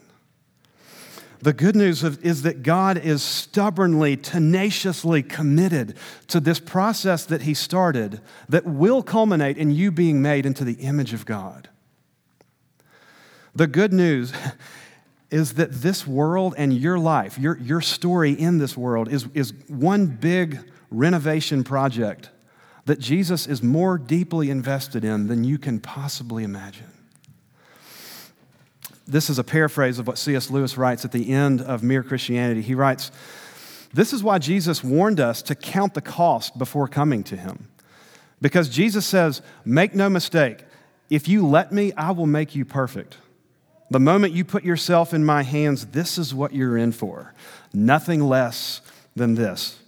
The 1.42 1.54
good 1.54 1.76
news 1.76 2.04
of, 2.04 2.24
is 2.24 2.44
that 2.44 2.64
God 2.64 2.98
is 2.98 3.22
stubbornly, 3.22 4.16
tenaciously 4.16 5.22
committed 5.22 5.98
to 6.28 6.40
this 6.40 6.62
process 6.62 7.26
that 7.26 7.42
He 7.42 7.54
started 7.54 8.22
that 8.48 8.66
will 8.66 9.04
culminate 9.04 9.58
in 9.58 9.72
you 9.72 9.92
being 9.92 10.22
made 10.22 10.46
into 10.46 10.64
the 10.64 10.76
image 10.76 11.14
of 11.14 11.26
God. 11.26 11.68
The 13.56 13.68
good 13.68 13.94
news 13.94 14.34
is 15.32 15.54
that 15.54 15.72
this 15.72 16.06
world 16.06 16.54
and 16.58 16.74
your 16.74 17.00
life, 17.00 17.38
your, 17.38 17.58
your 17.58 17.82
story 17.82 18.32
in 18.32 18.58
this 18.58 18.76
world, 18.76 19.12
is, 19.12 19.28
is 19.34 19.54
one 19.68 20.08
big 20.08 20.60
renovation 20.90 21.64
project 21.64 22.30
that 22.86 23.00
Jesus 23.00 23.48
is 23.48 23.64
more 23.64 23.98
deeply 23.98 24.50
invested 24.50 25.06
in 25.06 25.28
than 25.28 25.44
you 25.44 25.58
can 25.58 25.80
possibly 25.80 26.44
imagine. 26.44 26.92
This 29.08 29.30
is 29.30 29.40
a 29.40 29.44
paraphrase 29.44 30.00
of 30.00 30.08
what 30.08 30.18
C.S. 30.18 30.50
Lewis 30.50 30.78
writes 30.78 31.06
at 31.06 31.12
the 31.12 31.32
end 31.32 31.62
of 31.62 31.84
Mere 31.84 32.04
Christianity. 32.04 32.62
He 32.62 32.76
writes, 32.76 33.12
This 33.94 34.14
is 34.14 34.24
why 34.24 34.40
Jesus 34.40 34.84
warned 34.84 35.20
us 35.20 35.42
to 35.44 35.56
count 35.56 35.94
the 35.94 36.02
cost 36.02 36.58
before 36.58 36.88
coming 36.88 37.24
to 37.26 37.36
him. 37.36 37.68
Because 38.42 38.70
Jesus 38.70 39.06
says, 39.06 39.42
Make 39.66 39.94
no 39.94 40.10
mistake, 40.10 40.64
if 41.10 41.28
you 41.28 41.46
let 41.46 41.72
me, 41.72 41.94
I 41.94 42.12
will 42.12 42.26
make 42.26 42.56
you 42.56 42.66
perfect. 42.66 43.18
The 43.92 44.00
moment 44.00 44.34
you 44.34 44.46
put 44.46 44.64
yourself 44.64 45.14
in 45.14 45.26
my 45.26 45.44
hands, 45.44 45.88
this 45.88 46.18
is 46.18 46.34
what 46.34 46.54
you're 46.54 46.78
in 46.78 46.94
for. 46.94 47.34
Nothing 47.74 48.22
less 48.22 48.80
than 49.18 49.36
this. 49.36 49.80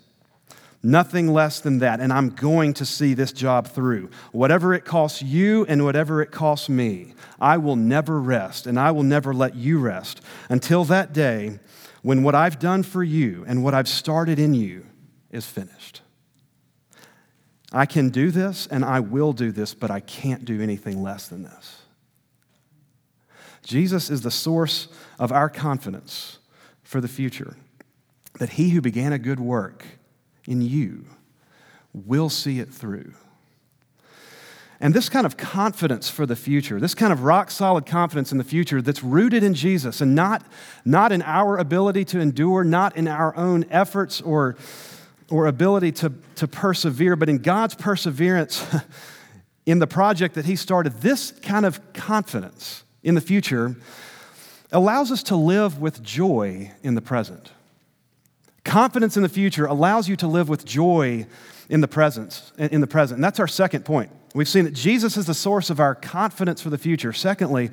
Nothing 0.84 1.30
less 1.30 1.62
than 1.62 1.80
that. 1.80 2.02
And 2.02 2.12
I'm 2.12 2.32
going 2.32 2.74
to 2.74 2.86
see 2.86 3.14
this 3.14 3.32
job 3.32 3.66
through. 3.66 4.10
Whatever 4.34 4.74
it 4.74 4.84
costs 4.84 5.22
you 5.22 5.66
and 5.70 5.86
whatever 5.86 6.22
it 6.22 6.32
costs 6.32 6.68
me, 6.68 7.14
I 7.40 7.56
will 7.56 7.78
never 7.78 8.20
rest 8.20 8.68
and 8.68 8.78
I 8.78 8.92
will 8.92 9.04
never 9.04 9.34
let 9.34 9.56
you 9.56 9.80
rest 9.80 10.20
until 10.50 10.84
that 10.84 11.14
day 11.14 11.60
when 12.02 12.24
what 12.24 12.36
I've 12.36 12.60
done 12.60 12.84
for 12.84 13.06
you 13.06 13.46
and 13.48 13.64
what 13.64 13.74
I've 13.74 13.88
started 13.88 14.38
in 14.38 14.54
you 14.54 14.86
is 15.32 15.46
finished. 15.46 16.02
I 17.72 17.86
can 17.86 18.10
do 18.10 18.32
this 18.32 18.68
and 18.68 18.84
I 18.84 19.00
will 19.00 19.32
do 19.32 19.54
this, 19.54 19.74
but 19.74 19.90
I 19.90 20.02
can't 20.02 20.44
do 20.44 20.62
anything 20.62 21.02
less 21.02 21.30
than 21.30 21.44
this. 21.44 21.83
Jesus 23.64 24.10
is 24.10 24.22
the 24.22 24.32
source 24.32 24.88
of 25.18 25.32
our 25.32 25.50
confidence 25.50 26.40
for 26.84 27.02
the 27.02 27.08
future, 27.08 27.56
that 28.40 28.52
he 28.52 28.70
who 28.70 28.82
began 28.82 29.14
a 29.14 29.20
good 29.20 29.40
work 29.40 29.86
in 30.46 30.62
you 30.62 31.06
will 31.94 32.30
see 32.30 32.60
it 32.60 32.70
through. 32.70 33.14
And 34.80 34.94
this 34.94 35.08
kind 35.08 35.26
of 35.26 35.38
confidence 35.38 36.10
for 36.10 36.26
the 36.26 36.36
future, 36.36 36.78
this 36.78 36.94
kind 36.94 37.14
of 37.14 37.24
rock 37.24 37.50
solid 37.52 37.86
confidence 37.86 38.34
in 38.34 38.38
the 38.38 38.44
future 38.44 38.82
that's 38.82 39.02
rooted 39.02 39.42
in 39.42 39.54
Jesus 39.54 40.02
and 40.02 40.14
not, 40.14 40.46
not 40.84 41.14
in 41.14 41.22
our 41.22 41.58
ability 41.58 42.04
to 42.06 42.20
endure, 42.20 42.66
not 42.66 42.98
in 42.98 43.08
our 43.08 43.34
own 43.38 43.66
efforts 43.70 44.20
or, 44.20 44.58
or 45.30 45.48
ability 45.48 45.94
to, 45.94 46.12
to 46.36 46.50
persevere, 46.50 47.16
but 47.16 47.30
in 47.30 47.38
God's 47.38 47.76
perseverance 47.76 48.66
in 49.66 49.80
the 49.80 49.88
project 49.88 50.36
that 50.36 50.44
He 50.44 50.58
started, 50.58 51.00
this 51.00 51.32
kind 51.32 51.66
of 51.66 51.94
confidence 51.94 52.83
in 53.04 53.16
the 53.16 53.22
future 53.22 53.76
allows 54.72 55.12
us 55.12 55.22
to 55.24 55.36
live 55.36 55.80
with 55.80 56.02
joy 56.02 56.72
in 56.82 56.96
the 56.96 57.02
present. 57.02 57.52
Confidence 58.64 59.18
in 59.18 59.24
the 59.24 59.30
future 59.30 59.66
allows 59.66 60.08
you 60.08 60.16
to 60.16 60.28
live 60.28 60.50
with 60.50 60.66
joy 60.66 61.28
in 61.70 61.82
the 61.82 61.88
present. 61.88 62.52
In 62.58 62.82
the 62.82 62.88
present. 62.88 63.18
And 63.18 63.24
that's 63.24 63.40
our 63.40 63.48
second 63.48 63.86
point. 63.86 64.10
We've 64.34 64.48
seen 64.48 64.66
that 64.66 64.74
Jesus 64.74 65.16
is 65.18 65.26
the 65.26 65.34
source 65.34 65.70
of 65.70 65.80
our 65.80 65.94
confidence 65.94 66.62
for 66.62 66.70
the 66.70 66.78
future. 66.78 67.14
Secondly, 67.14 67.70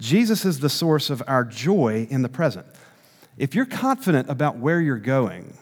Jesus 0.00 0.44
is 0.44 0.58
the 0.58 0.68
source 0.68 1.10
of 1.10 1.22
our 1.28 1.44
joy 1.44 2.08
in 2.10 2.22
the 2.22 2.28
present. 2.28 2.66
If 3.38 3.54
you're 3.54 3.66
confident 3.66 4.28
about 4.28 4.56
where 4.56 4.80
you're 4.80 4.96
going, 4.96 5.56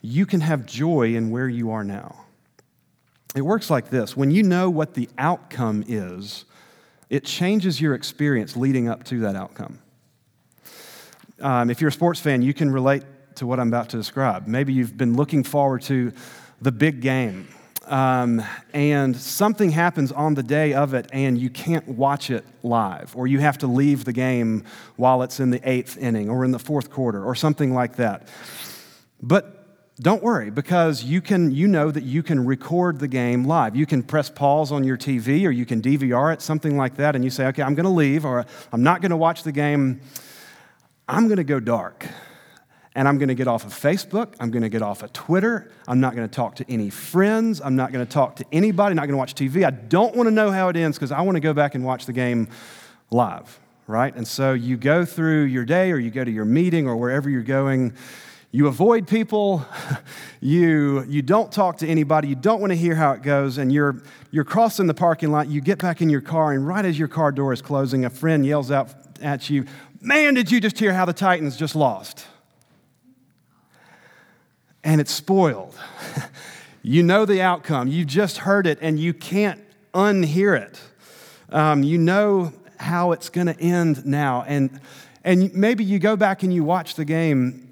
you 0.00 0.24
can 0.24 0.40
have 0.40 0.66
joy 0.66 1.14
in 1.14 1.30
where 1.30 1.48
you 1.48 1.70
are 1.70 1.84
now. 1.84 2.24
It 3.34 3.42
works 3.42 3.68
like 3.68 3.90
this 3.90 4.16
when 4.16 4.30
you 4.30 4.42
know 4.42 4.70
what 4.70 4.94
the 4.94 5.08
outcome 5.18 5.84
is, 5.86 6.44
it 7.10 7.24
changes 7.24 7.80
your 7.80 7.94
experience 7.94 8.56
leading 8.56 8.88
up 8.88 9.04
to 9.04 9.20
that 9.20 9.36
outcome. 9.36 9.78
Um, 11.40 11.70
if 11.70 11.80
you're 11.80 11.88
a 11.88 11.92
sports 11.92 12.20
fan, 12.20 12.42
you 12.42 12.54
can 12.54 12.70
relate 12.70 13.02
to 13.36 13.46
what 13.46 13.58
I'm 13.58 13.68
about 13.68 13.88
to 13.90 13.96
describe. 13.96 14.46
Maybe 14.46 14.72
you've 14.72 14.96
been 14.96 15.16
looking 15.16 15.42
forward 15.42 15.82
to 15.82 16.12
the 16.62 16.72
big 16.72 17.00
game, 17.00 17.48
um, 17.86 18.42
and 18.72 19.16
something 19.16 19.70
happens 19.70 20.12
on 20.12 20.34
the 20.34 20.42
day 20.42 20.72
of 20.72 20.94
it, 20.94 21.08
and 21.12 21.36
you 21.36 21.50
can't 21.50 21.86
watch 21.88 22.30
it 22.30 22.44
live, 22.62 23.14
or 23.16 23.26
you 23.26 23.40
have 23.40 23.58
to 23.58 23.66
leave 23.66 24.04
the 24.04 24.12
game 24.12 24.64
while 24.96 25.22
it's 25.22 25.40
in 25.40 25.50
the 25.50 25.68
eighth 25.68 25.98
inning 25.98 26.30
or 26.30 26.44
in 26.44 26.52
the 26.52 26.58
fourth 26.58 26.90
quarter, 26.90 27.24
or 27.24 27.34
something 27.34 27.74
like 27.74 27.96
that. 27.96 28.28
But 29.20 29.63
don't 30.00 30.22
worry 30.22 30.50
because 30.50 31.04
you 31.04 31.20
can 31.20 31.52
you 31.52 31.68
know 31.68 31.90
that 31.90 32.02
you 32.02 32.22
can 32.22 32.44
record 32.44 32.98
the 32.98 33.06
game 33.06 33.44
live 33.44 33.76
you 33.76 33.86
can 33.86 34.02
press 34.02 34.28
pause 34.28 34.72
on 34.72 34.82
your 34.82 34.96
tv 34.96 35.46
or 35.46 35.50
you 35.50 35.64
can 35.64 35.80
dvr 35.80 36.32
it 36.32 36.42
something 36.42 36.76
like 36.76 36.96
that 36.96 37.14
and 37.14 37.24
you 37.24 37.30
say 37.30 37.46
okay 37.46 37.62
i'm 37.62 37.74
going 37.74 37.84
to 37.84 37.90
leave 37.90 38.24
or 38.24 38.44
i'm 38.72 38.82
not 38.82 39.00
going 39.00 39.10
to 39.10 39.16
watch 39.16 39.44
the 39.44 39.52
game 39.52 40.00
i'm 41.08 41.28
going 41.28 41.36
to 41.36 41.44
go 41.44 41.60
dark 41.60 42.06
and 42.94 43.08
I'm 43.08 43.18
going 43.18 43.28
to 43.28 43.34
get 43.34 43.48
off 43.48 43.64
of 43.64 43.72
Facebook. 43.72 44.34
I'm 44.38 44.50
going 44.50 44.62
to 44.62 44.68
get 44.68 44.82
off 44.82 45.02
of 45.02 45.12
Twitter. 45.12 45.70
I'm 45.88 46.00
not 46.00 46.14
going 46.14 46.28
to 46.28 46.32
talk 46.32 46.56
to 46.56 46.70
any 46.70 46.90
friends. 46.90 47.60
I'm 47.60 47.74
not 47.74 47.92
going 47.92 48.06
to 48.06 48.10
talk 48.10 48.36
to 48.36 48.44
anybody. 48.52 48.94
Not 48.94 49.02
going 49.02 49.14
to 49.14 49.16
watch 49.16 49.34
TV. 49.34 49.66
I 49.66 49.70
don't 49.70 50.14
want 50.14 50.28
to 50.28 50.30
know 50.30 50.50
how 50.50 50.68
it 50.68 50.76
ends 50.76 50.96
because 50.96 51.10
I 51.10 51.20
want 51.22 51.36
to 51.36 51.40
go 51.40 51.52
back 51.52 51.74
and 51.74 51.84
watch 51.84 52.06
the 52.06 52.12
game 52.12 52.48
live, 53.10 53.58
right? 53.88 54.14
And 54.14 54.26
so 54.26 54.52
you 54.52 54.76
go 54.76 55.04
through 55.04 55.44
your 55.44 55.64
day 55.64 55.90
or 55.90 55.98
you 55.98 56.10
go 56.10 56.22
to 56.22 56.30
your 56.30 56.44
meeting 56.44 56.86
or 56.86 56.96
wherever 56.96 57.28
you're 57.28 57.42
going. 57.42 57.94
You 58.54 58.68
avoid 58.68 59.08
people. 59.08 59.66
you, 60.40 61.04
you 61.08 61.22
don't 61.22 61.50
talk 61.50 61.78
to 61.78 61.88
anybody. 61.88 62.28
You 62.28 62.36
don't 62.36 62.60
want 62.60 62.70
to 62.70 62.76
hear 62.76 62.94
how 62.94 63.10
it 63.10 63.22
goes. 63.22 63.58
And 63.58 63.72
you're, 63.72 64.00
you're 64.30 64.44
crossing 64.44 64.86
the 64.86 64.94
parking 64.94 65.32
lot. 65.32 65.48
You 65.48 65.60
get 65.60 65.80
back 65.80 66.00
in 66.00 66.08
your 66.08 66.20
car, 66.20 66.52
and 66.52 66.64
right 66.64 66.84
as 66.84 66.96
your 66.96 67.08
car 67.08 67.32
door 67.32 67.52
is 67.52 67.60
closing, 67.60 68.04
a 68.04 68.10
friend 68.10 68.46
yells 68.46 68.70
out 68.70 68.94
at 69.20 69.50
you, 69.50 69.66
Man, 70.00 70.34
did 70.34 70.52
you 70.52 70.60
just 70.60 70.78
hear 70.78 70.92
how 70.92 71.04
the 71.04 71.12
Titans 71.12 71.56
just 71.56 71.74
lost? 71.74 72.26
and 74.84 75.00
it's 75.00 75.12
spoiled. 75.12 75.74
you 76.82 77.02
know 77.02 77.24
the 77.24 77.42
outcome. 77.42 77.88
You 77.88 78.04
just 78.04 78.38
heard 78.38 78.66
it 78.66 78.78
and 78.80 79.00
you 79.00 79.14
can't 79.14 79.60
unhear 79.94 80.60
it. 80.60 80.80
Um, 81.48 81.82
you 81.82 81.98
know 81.98 82.52
how 82.78 83.12
it's 83.12 83.30
going 83.30 83.46
to 83.46 83.58
end 83.58 84.06
now. 84.06 84.44
And, 84.46 84.80
and 85.24 85.52
maybe 85.54 85.82
you 85.82 85.98
go 85.98 86.16
back 86.16 86.42
and 86.42 86.52
you 86.52 86.62
watch 86.62 86.94
the 86.94 87.04
game, 87.04 87.63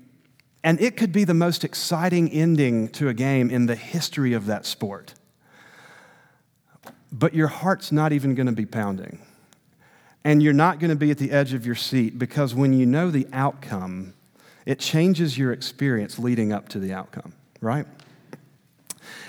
and 0.64 0.80
it 0.80 0.96
could 0.96 1.12
be 1.12 1.24
the 1.24 1.34
most 1.34 1.64
exciting 1.64 2.30
ending 2.30 2.88
to 2.90 3.08
a 3.08 3.14
game 3.14 3.50
in 3.50 3.66
the 3.66 3.74
history 3.74 4.32
of 4.32 4.46
that 4.46 4.64
sport. 4.66 5.14
But 7.10 7.34
your 7.34 7.48
heart's 7.48 7.92
not 7.92 8.12
even 8.12 8.34
going 8.34 8.46
to 8.46 8.52
be 8.52 8.66
pounding. 8.66 9.18
and 10.24 10.42
you're 10.42 10.52
not 10.52 10.78
going 10.78 10.90
to 10.90 10.96
be 10.96 11.10
at 11.10 11.18
the 11.18 11.30
edge 11.32 11.52
of 11.52 11.66
your 11.66 11.74
seat 11.74 12.18
because 12.18 12.54
when 12.54 12.72
you 12.72 12.86
know 12.86 13.10
the 13.10 13.26
outcome, 13.32 14.14
it 14.66 14.78
changes 14.78 15.36
your 15.36 15.52
experience 15.52 16.18
leading 16.18 16.52
up 16.52 16.68
to 16.68 16.78
the 16.78 16.92
outcome, 16.92 17.32
right? 17.60 17.86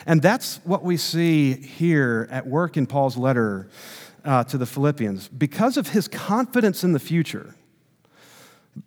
And 0.06 0.22
that's 0.22 0.58
what 0.64 0.84
we 0.84 0.98
see 0.98 1.54
here 1.54 2.28
at 2.30 2.46
work 2.46 2.78
in 2.78 2.86
Paul's 2.86 3.18
letter 3.18 3.70
uh, 4.24 4.44
to 4.46 4.58
the 4.58 4.66
Philippians. 4.66 5.30
Because 5.30 5.78
of 5.78 5.90
his 5.90 6.08
confidence 6.08 6.84
in 6.84 6.92
the 6.92 7.00
future, 7.00 7.56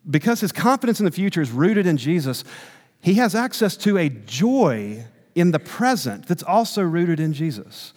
because 0.08 0.40
his 0.40 0.52
confidence 0.52 1.00
in 1.00 1.04
the 1.04 1.12
future 1.12 1.40
is 1.40 1.50
rooted 1.50 1.86
in 1.86 1.96
Jesus, 1.96 2.44
he 3.00 3.14
has 3.14 3.34
access 3.34 3.76
to 3.78 3.98
a 3.98 4.08
joy 4.08 5.04
in 5.34 5.50
the 5.50 5.58
present 5.58 6.26
that's 6.26 6.42
also 6.42 6.82
rooted 6.82 7.20
in 7.20 7.32
Jesus. 7.32 7.92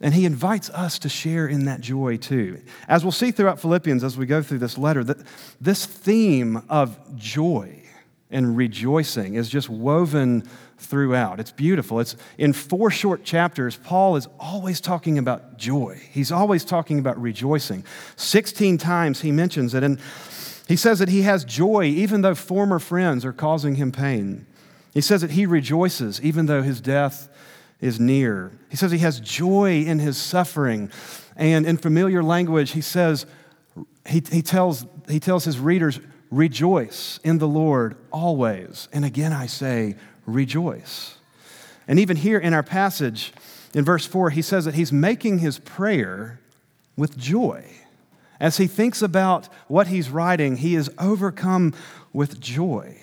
And 0.00 0.12
he 0.12 0.24
invites 0.24 0.68
us 0.70 0.98
to 1.00 1.08
share 1.08 1.46
in 1.46 1.64
that 1.66 1.80
joy 1.80 2.16
too. 2.16 2.60
As 2.88 3.04
we'll 3.04 3.12
see 3.12 3.30
throughout 3.30 3.60
Philippians 3.60 4.02
as 4.02 4.18
we 4.18 4.26
go 4.26 4.42
through 4.42 4.58
this 4.58 4.76
letter, 4.76 5.04
that 5.04 5.18
this 5.60 5.86
theme 5.86 6.62
of 6.68 6.98
joy 7.16 7.82
and 8.30 8.56
rejoicing 8.56 9.34
is 9.34 9.48
just 9.48 9.68
woven 9.68 10.42
throughout. 10.78 11.38
It's 11.38 11.52
beautiful. 11.52 12.00
It's 12.00 12.16
in 12.38 12.52
four 12.52 12.90
short 12.90 13.22
chapters, 13.24 13.76
Paul 13.76 14.16
is 14.16 14.26
always 14.40 14.80
talking 14.80 15.18
about 15.18 15.56
joy. 15.56 16.00
He's 16.10 16.32
always 16.32 16.64
talking 16.64 16.98
about 16.98 17.20
rejoicing. 17.20 17.84
16 18.16 18.78
times 18.78 19.20
he 19.20 19.30
mentions 19.30 19.74
it 19.74 19.84
and 19.84 20.00
he 20.72 20.76
says 20.76 21.00
that 21.00 21.10
he 21.10 21.20
has 21.20 21.44
joy 21.44 21.84
even 21.84 22.22
though 22.22 22.34
former 22.34 22.78
friends 22.78 23.26
are 23.26 23.32
causing 23.34 23.74
him 23.74 23.92
pain. 23.92 24.46
He 24.94 25.02
says 25.02 25.20
that 25.20 25.32
he 25.32 25.44
rejoices 25.44 26.18
even 26.22 26.46
though 26.46 26.62
his 26.62 26.80
death 26.80 27.28
is 27.82 28.00
near. 28.00 28.52
He 28.70 28.78
says 28.78 28.90
he 28.90 28.96
has 29.00 29.20
joy 29.20 29.82
in 29.82 29.98
his 29.98 30.16
suffering. 30.16 30.90
And 31.36 31.66
in 31.66 31.76
familiar 31.76 32.22
language, 32.22 32.70
he 32.70 32.80
says, 32.80 33.26
he, 34.08 34.22
he, 34.32 34.40
tells, 34.40 34.86
he 35.10 35.20
tells 35.20 35.44
his 35.44 35.58
readers, 35.58 36.00
rejoice 36.30 37.20
in 37.22 37.36
the 37.36 37.46
Lord 37.46 37.94
always. 38.10 38.88
And 38.94 39.04
again, 39.04 39.34
I 39.34 39.48
say, 39.48 39.96
rejoice. 40.24 41.16
And 41.86 41.98
even 41.98 42.16
here 42.16 42.38
in 42.38 42.54
our 42.54 42.62
passage, 42.62 43.34
in 43.74 43.84
verse 43.84 44.06
4, 44.06 44.30
he 44.30 44.40
says 44.40 44.64
that 44.64 44.72
he's 44.72 44.90
making 44.90 45.40
his 45.40 45.58
prayer 45.58 46.40
with 46.96 47.18
joy. 47.18 47.66
As 48.42 48.56
he 48.56 48.66
thinks 48.66 49.02
about 49.02 49.48
what 49.68 49.86
he's 49.86 50.10
writing, 50.10 50.56
he 50.56 50.74
is 50.74 50.90
overcome 50.98 51.74
with 52.12 52.40
joy. 52.40 52.98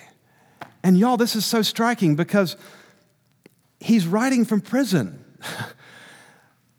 And 0.83 0.97
y'all, 0.97 1.15
this 1.15 1.33
is 1.33 1.45
so 1.45 1.61
striking 1.61 2.17
because 2.17 2.57
he's 3.79 4.05
writing 4.05 4.45
from 4.45 4.61
prison. 4.61 5.23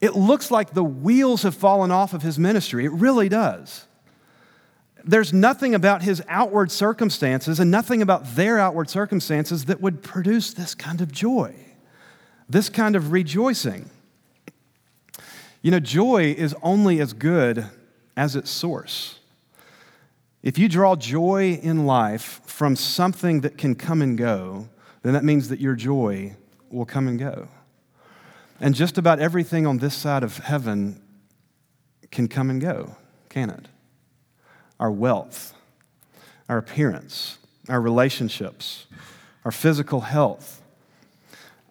It 0.03 0.17
looks 0.17 0.51
like 0.51 0.73
the 0.73 0.83
wheels 0.83 1.43
have 1.43 1.55
fallen 1.55 1.91
off 1.91 2.15
of 2.15 2.23
his 2.23 2.39
ministry. 2.39 2.87
It 2.87 2.93
really 2.93 3.29
does. 3.29 3.85
There's 5.05 5.31
nothing 5.31 5.75
about 5.75 6.01
his 6.01 6.23
outward 6.27 6.71
circumstances 6.71 7.61
and 7.61 7.71
nothing 7.71 8.01
about 8.01 8.35
their 8.35 8.59
outward 8.59 8.89
circumstances 8.89 9.67
that 9.67 9.83
would 9.83 10.03
produce 10.03 10.55
this 10.55 10.75
kind 10.75 11.03
of 11.03 11.13
joy, 11.13 11.55
this 12.49 12.71
kind 12.71 12.97
of 12.97 13.13
rejoicing. 13.13 13.91
You 15.61 15.71
know, 15.71 15.81
joy 15.81 16.35
is 16.35 16.57
only 16.63 16.99
as 16.99 17.13
good 17.13 17.69
as 18.21 18.37
its 18.37 18.51
source. 18.51 19.19
If 20.43 20.59
you 20.59 20.69
draw 20.69 20.95
joy 20.95 21.59
in 21.63 21.87
life 21.87 22.43
from 22.45 22.77
something 22.77 23.41
that 23.41 23.57
can 23.57 23.75
come 23.75 24.03
and 24.03 24.19
go, 24.19 24.69
then 25.01 25.15
that 25.15 25.25
means 25.25 25.49
that 25.49 25.59
your 25.59 25.75
joy 25.75 26.37
will 26.71 26.85
come 26.85 27.09
and 27.09 27.19
go. 27.19 27.49
And 28.61 28.75
just 28.75 28.99
about 28.99 29.21
everything 29.21 29.67
on 29.67 29.79
this 29.79 29.95
side 29.95 30.23
of 30.23 30.37
heaven 30.37 31.01
can 32.11 32.29
come 32.29 32.51
and 32.51 32.61
go, 32.61 32.95
can 33.31 33.49
it? 33.49 33.69
Our 34.79 34.91
wealth, 34.91 35.55
our 36.47 36.59
appearance, 36.59 37.39
our 37.71 37.81
relationships, 37.81 38.85
our 39.47 39.51
physical 39.51 40.03
health, 40.03 40.61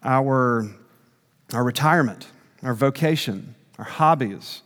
our, 0.01 0.67
our 1.53 1.63
retirement, 1.63 2.25
our 2.63 2.73
vocation, 2.73 3.53
our 3.77 3.85
hobbies, 3.85 4.63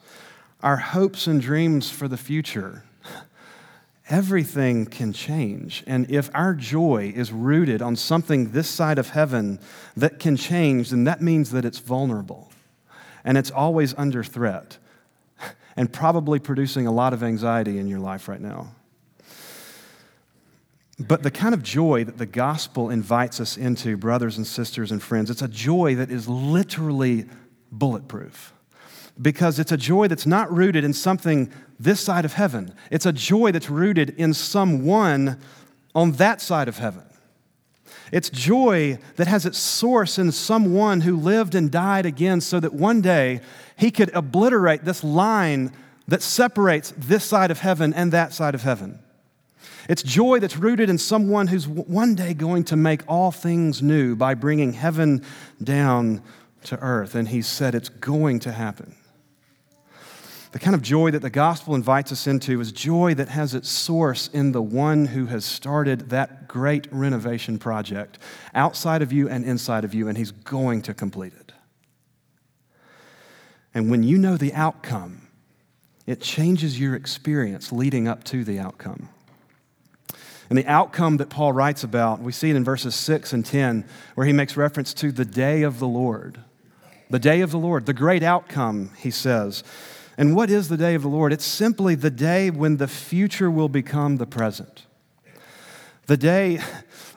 our 0.64 0.78
hopes 0.78 1.28
and 1.28 1.40
dreams 1.42 1.92
for 1.92 2.08
the 2.08 2.18
future 2.18 2.84
everything 4.10 4.86
can 4.86 5.14
change. 5.14 5.84
And 5.88 6.10
if 6.12 6.30
our 6.34 6.54
joy 6.54 7.14
is 7.16 7.32
rooted 7.32 7.82
on 7.82 7.96
something 7.96 8.52
this 8.52 8.68
side 8.68 9.00
of 9.00 9.10
heaven 9.10 9.60
that 9.96 10.20
can 10.20 10.36
change, 10.36 10.90
then 10.90 11.06
that 11.06 11.22
means 11.22 11.52
that 11.52 11.66
it's 11.66 11.80
vulnerable 11.80 12.52
and 13.24 13.38
it's 13.38 13.52
always 13.52 13.94
under 13.98 14.24
threat 14.24 14.78
and 15.76 15.92
probably 15.92 16.40
producing 16.40 16.86
a 16.86 16.92
lot 16.92 17.14
of 17.14 17.24
anxiety 17.24 17.80
in 17.80 17.88
your 17.88 18.00
life 18.00 18.28
right 18.28 18.42
now. 18.42 18.72
But 21.00 21.24
the 21.24 21.32
kind 21.32 21.56
of 21.56 21.64
joy 21.64 22.04
that 22.04 22.18
the 22.18 22.26
gospel 22.26 22.90
invites 22.90 23.40
us 23.40 23.58
into, 23.58 23.98
brothers 23.98 24.38
and 24.38 24.46
sisters 24.46 24.92
and 24.92 25.02
friends, 25.02 25.32
it's 25.32 25.42
a 25.42 25.48
joy 25.48 25.96
that 25.96 26.12
is 26.12 26.28
literally 26.28 27.26
bulletproof 27.72 28.54
because 29.22 29.60
it's 29.60 29.72
a 29.72 29.78
joy 29.78 30.08
that's 30.08 30.26
not 30.26 30.52
rooted 30.52 30.84
in 30.84 30.94
something 30.94 31.52
this 31.80 32.00
side 32.00 32.26
of 32.26 32.34
heaven. 32.34 32.74
It's 32.92 33.06
a 33.06 33.14
joy 33.14 33.52
that's 33.52 33.70
rooted 33.70 34.12
in 34.12 34.34
someone 34.34 35.40
on 35.94 36.14
that 36.14 36.42
side 36.42 36.68
of 36.68 36.78
heaven. 36.78 37.04
It's 38.12 38.30
joy 38.30 39.00
that 39.16 39.28
has 39.28 39.46
its 39.46 39.58
source 39.58 40.20
in 40.20 40.32
someone 40.32 41.02
who 41.02 41.18
lived 41.18 41.56
and 41.56 41.72
died 41.72 42.06
again 42.06 42.42
so 42.42 42.60
that 42.60 42.74
one 42.74 43.02
day 43.02 43.42
he 43.76 43.92
could 43.92 44.14
obliterate 44.16 44.86
this 44.86 45.04
line 45.04 45.72
that 46.08 46.22
separates 46.22 46.94
this 46.98 47.24
side 47.24 47.50
of 47.50 47.60
heaven 47.60 47.94
and 47.94 48.12
that 48.12 48.34
side 48.34 48.56
of 48.56 48.62
heaven. 48.62 49.00
It's 49.90 50.04
joy 50.04 50.40
that's 50.40 50.58
rooted 50.58 50.90
in 50.90 50.98
someone 50.98 51.48
who's 51.48 51.68
one 51.68 52.16
day 52.16 52.34
going 52.34 52.64
to 52.66 52.76
make 52.76 53.02
all 53.08 53.32
things 53.32 53.82
new 53.82 54.16
by 54.16 54.34
bringing 54.34 54.74
heaven 54.74 55.24
down 55.62 56.22
to 56.66 56.80
earth. 56.80 57.16
And 57.16 57.28
he 57.28 57.42
said 57.42 57.76
it's 57.76 57.90
going 57.90 58.40
to 58.42 58.52
happen. 58.52 58.96
The 60.54 60.60
kind 60.60 60.76
of 60.76 60.84
joy 60.84 61.10
that 61.10 61.24
the 61.24 61.32
gospel 61.32 61.74
invites 61.74 62.12
us 62.12 62.28
into 62.28 62.62
is 62.62 62.72
joy 62.72 63.16
that 63.16 63.28
has 63.30 63.56
its 63.56 63.68
source 63.70 64.28
in 64.28 64.52
the 64.52 64.62
one 64.62 65.08
who 65.08 65.26
has 65.26 65.44
started 65.44 66.12
that 66.12 66.48
great 66.48 66.88
renovation 66.92 67.58
project 67.58 68.20
outside 68.54 69.02
of 69.02 69.12
you 69.12 69.28
and 69.28 69.44
inside 69.44 69.84
of 69.84 69.96
you, 69.96 70.08
and 70.08 70.16
he's 70.16 70.30
going 70.30 70.84
to 70.84 70.94
complete 70.94 71.34
it. 71.34 71.54
And 73.74 73.90
when 73.90 74.04
you 74.04 74.20
know 74.20 74.38
the 74.38 74.54
outcome, 74.54 75.28
it 76.06 76.22
changes 76.22 76.80
your 76.80 76.94
experience 76.94 77.72
leading 77.72 78.08
up 78.08 78.24
to 78.26 78.44
the 78.44 78.60
outcome. 78.60 79.10
And 80.52 80.58
the 80.60 80.68
outcome 80.68 81.18
that 81.18 81.32
Paul 81.32 81.52
writes 81.52 81.84
about, 81.84 82.20
we 82.20 82.32
see 82.32 82.52
it 82.52 82.56
in 82.56 82.64
verses 82.64 82.94
6 82.94 83.34
and 83.34 83.44
10, 83.44 83.86
where 84.14 84.28
he 84.28 84.34
makes 84.34 84.56
reference 84.56 84.94
to 84.96 85.12
the 85.12 85.26
day 85.26 85.64
of 85.64 85.80
the 85.80 85.88
Lord. 85.88 86.42
The 87.10 87.18
day 87.18 87.42
of 87.42 87.50
the 87.50 87.58
Lord, 87.58 87.88
the 87.88 87.94
great 87.94 88.22
outcome, 88.22 88.92
he 89.00 89.10
says. 89.10 89.64
And 90.18 90.36
what 90.36 90.50
is 90.50 90.70
the 90.70 90.78
day 90.78 90.94
of 90.96 91.02
the 91.02 91.08
Lord? 91.08 91.34
It's 91.34 91.46
simply 91.46 91.96
the 91.96 92.12
day 92.12 92.50
when 92.50 92.78
the 92.78 92.88
future 92.88 93.50
will 93.50 93.70
become 93.70 94.18
the 94.18 94.28
present. 94.28 94.86
The 96.06 96.18
day 96.18 96.60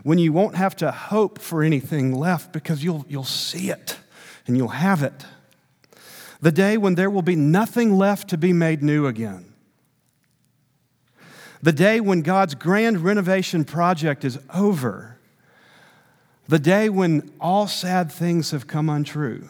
when 0.03 0.19
you 0.19 0.33
won't 0.33 0.55
have 0.55 0.77
to 0.77 0.91
hope 0.91 1.39
for 1.41 1.63
anything 1.63 2.13
left 2.15 2.53
because 2.53 2.85
you'll, 2.85 3.05
you'll 3.09 3.25
see 3.25 3.71
it 3.71 3.99
and 4.47 4.57
you'll 4.57 4.69
have 4.69 5.03
it. 5.03 5.27
The 6.41 6.53
day 6.53 6.77
when 6.77 6.95
there 6.95 7.11
will 7.11 7.23
be 7.23 7.37
nothing 7.37 7.99
left 7.99 8.29
to 8.29 8.39
be 8.39 8.53
made 8.53 8.83
new 8.83 9.07
again. 9.07 9.53
The 11.63 11.73
day 11.73 12.01
when 12.01 12.23
God's 12.23 12.55
grand 12.55 13.01
renovation 13.01 13.65
project 13.65 14.25
is 14.25 14.39
over. 14.55 15.19
The 16.49 16.59
day 16.61 16.89
when 16.89 17.33
all 17.41 17.67
sad 17.67 18.13
things 18.13 18.53
have 18.53 18.67
come 18.67 18.89
untrue. 18.89 19.49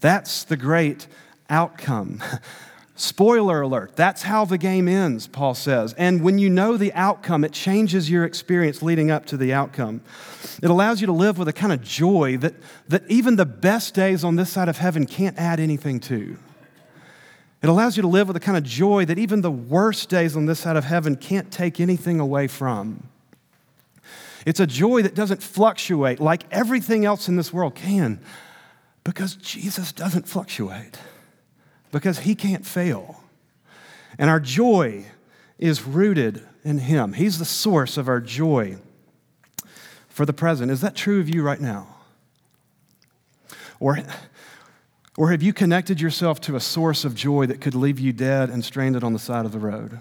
That's 0.00 0.44
the 0.44 0.56
great 0.56 1.06
outcome. 1.48 2.22
Spoiler 2.98 3.60
alert, 3.60 3.94
that's 3.94 4.22
how 4.22 4.44
the 4.44 4.58
game 4.58 4.88
ends, 4.88 5.28
Paul 5.28 5.54
says. 5.54 5.92
And 5.92 6.20
when 6.20 6.38
you 6.38 6.50
know 6.50 6.76
the 6.76 6.92
outcome, 6.94 7.44
it 7.44 7.52
changes 7.52 8.10
your 8.10 8.24
experience 8.24 8.82
leading 8.82 9.08
up 9.08 9.24
to 9.26 9.36
the 9.36 9.52
outcome. 9.52 10.00
It 10.60 10.68
allows 10.68 11.00
you 11.00 11.06
to 11.06 11.12
live 11.12 11.38
with 11.38 11.46
a 11.46 11.52
kind 11.52 11.72
of 11.72 11.80
joy 11.80 12.38
that, 12.38 12.54
that 12.88 13.08
even 13.08 13.36
the 13.36 13.46
best 13.46 13.94
days 13.94 14.24
on 14.24 14.34
this 14.34 14.50
side 14.50 14.68
of 14.68 14.78
heaven 14.78 15.06
can't 15.06 15.38
add 15.38 15.60
anything 15.60 16.00
to. 16.00 16.36
It 17.62 17.68
allows 17.68 17.96
you 17.96 18.02
to 18.02 18.08
live 18.08 18.26
with 18.26 18.36
a 18.36 18.40
kind 18.40 18.58
of 18.58 18.64
joy 18.64 19.04
that 19.04 19.18
even 19.18 19.42
the 19.42 19.50
worst 19.50 20.08
days 20.08 20.36
on 20.36 20.46
this 20.46 20.58
side 20.58 20.76
of 20.76 20.84
heaven 20.84 21.14
can't 21.14 21.52
take 21.52 21.78
anything 21.78 22.18
away 22.18 22.48
from. 22.48 23.08
It's 24.44 24.58
a 24.58 24.66
joy 24.66 25.02
that 25.02 25.14
doesn't 25.14 25.42
fluctuate 25.42 26.18
like 26.18 26.42
everything 26.50 27.04
else 27.04 27.28
in 27.28 27.36
this 27.36 27.52
world 27.52 27.76
can. 27.76 28.18
Because 29.08 29.36
Jesus 29.36 29.90
doesn't 29.90 30.28
fluctuate, 30.28 30.98
because 31.90 32.18
he 32.18 32.34
can't 32.34 32.66
fail. 32.66 33.24
And 34.18 34.28
our 34.28 34.38
joy 34.38 35.06
is 35.58 35.86
rooted 35.86 36.46
in 36.62 36.76
him. 36.76 37.14
He's 37.14 37.38
the 37.38 37.46
source 37.46 37.96
of 37.96 38.06
our 38.06 38.20
joy 38.20 38.76
for 40.10 40.26
the 40.26 40.34
present. 40.34 40.70
Is 40.70 40.82
that 40.82 40.94
true 40.94 41.20
of 41.20 41.34
you 41.34 41.42
right 41.42 41.58
now? 41.58 41.86
Or, 43.80 43.98
Or 45.16 45.30
have 45.30 45.42
you 45.42 45.54
connected 45.54 46.02
yourself 46.02 46.38
to 46.42 46.54
a 46.54 46.60
source 46.60 47.06
of 47.06 47.14
joy 47.14 47.46
that 47.46 47.62
could 47.62 47.74
leave 47.74 47.98
you 47.98 48.12
dead 48.12 48.50
and 48.50 48.62
stranded 48.62 49.02
on 49.02 49.14
the 49.14 49.18
side 49.18 49.46
of 49.46 49.52
the 49.52 49.58
road? 49.58 50.00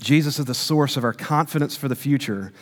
Jesus 0.00 0.38
is 0.38 0.44
the 0.44 0.54
source 0.54 0.96
of 0.96 1.02
our 1.02 1.12
confidence 1.12 1.76
for 1.76 1.88
the 1.88 1.96
future. 1.96 2.52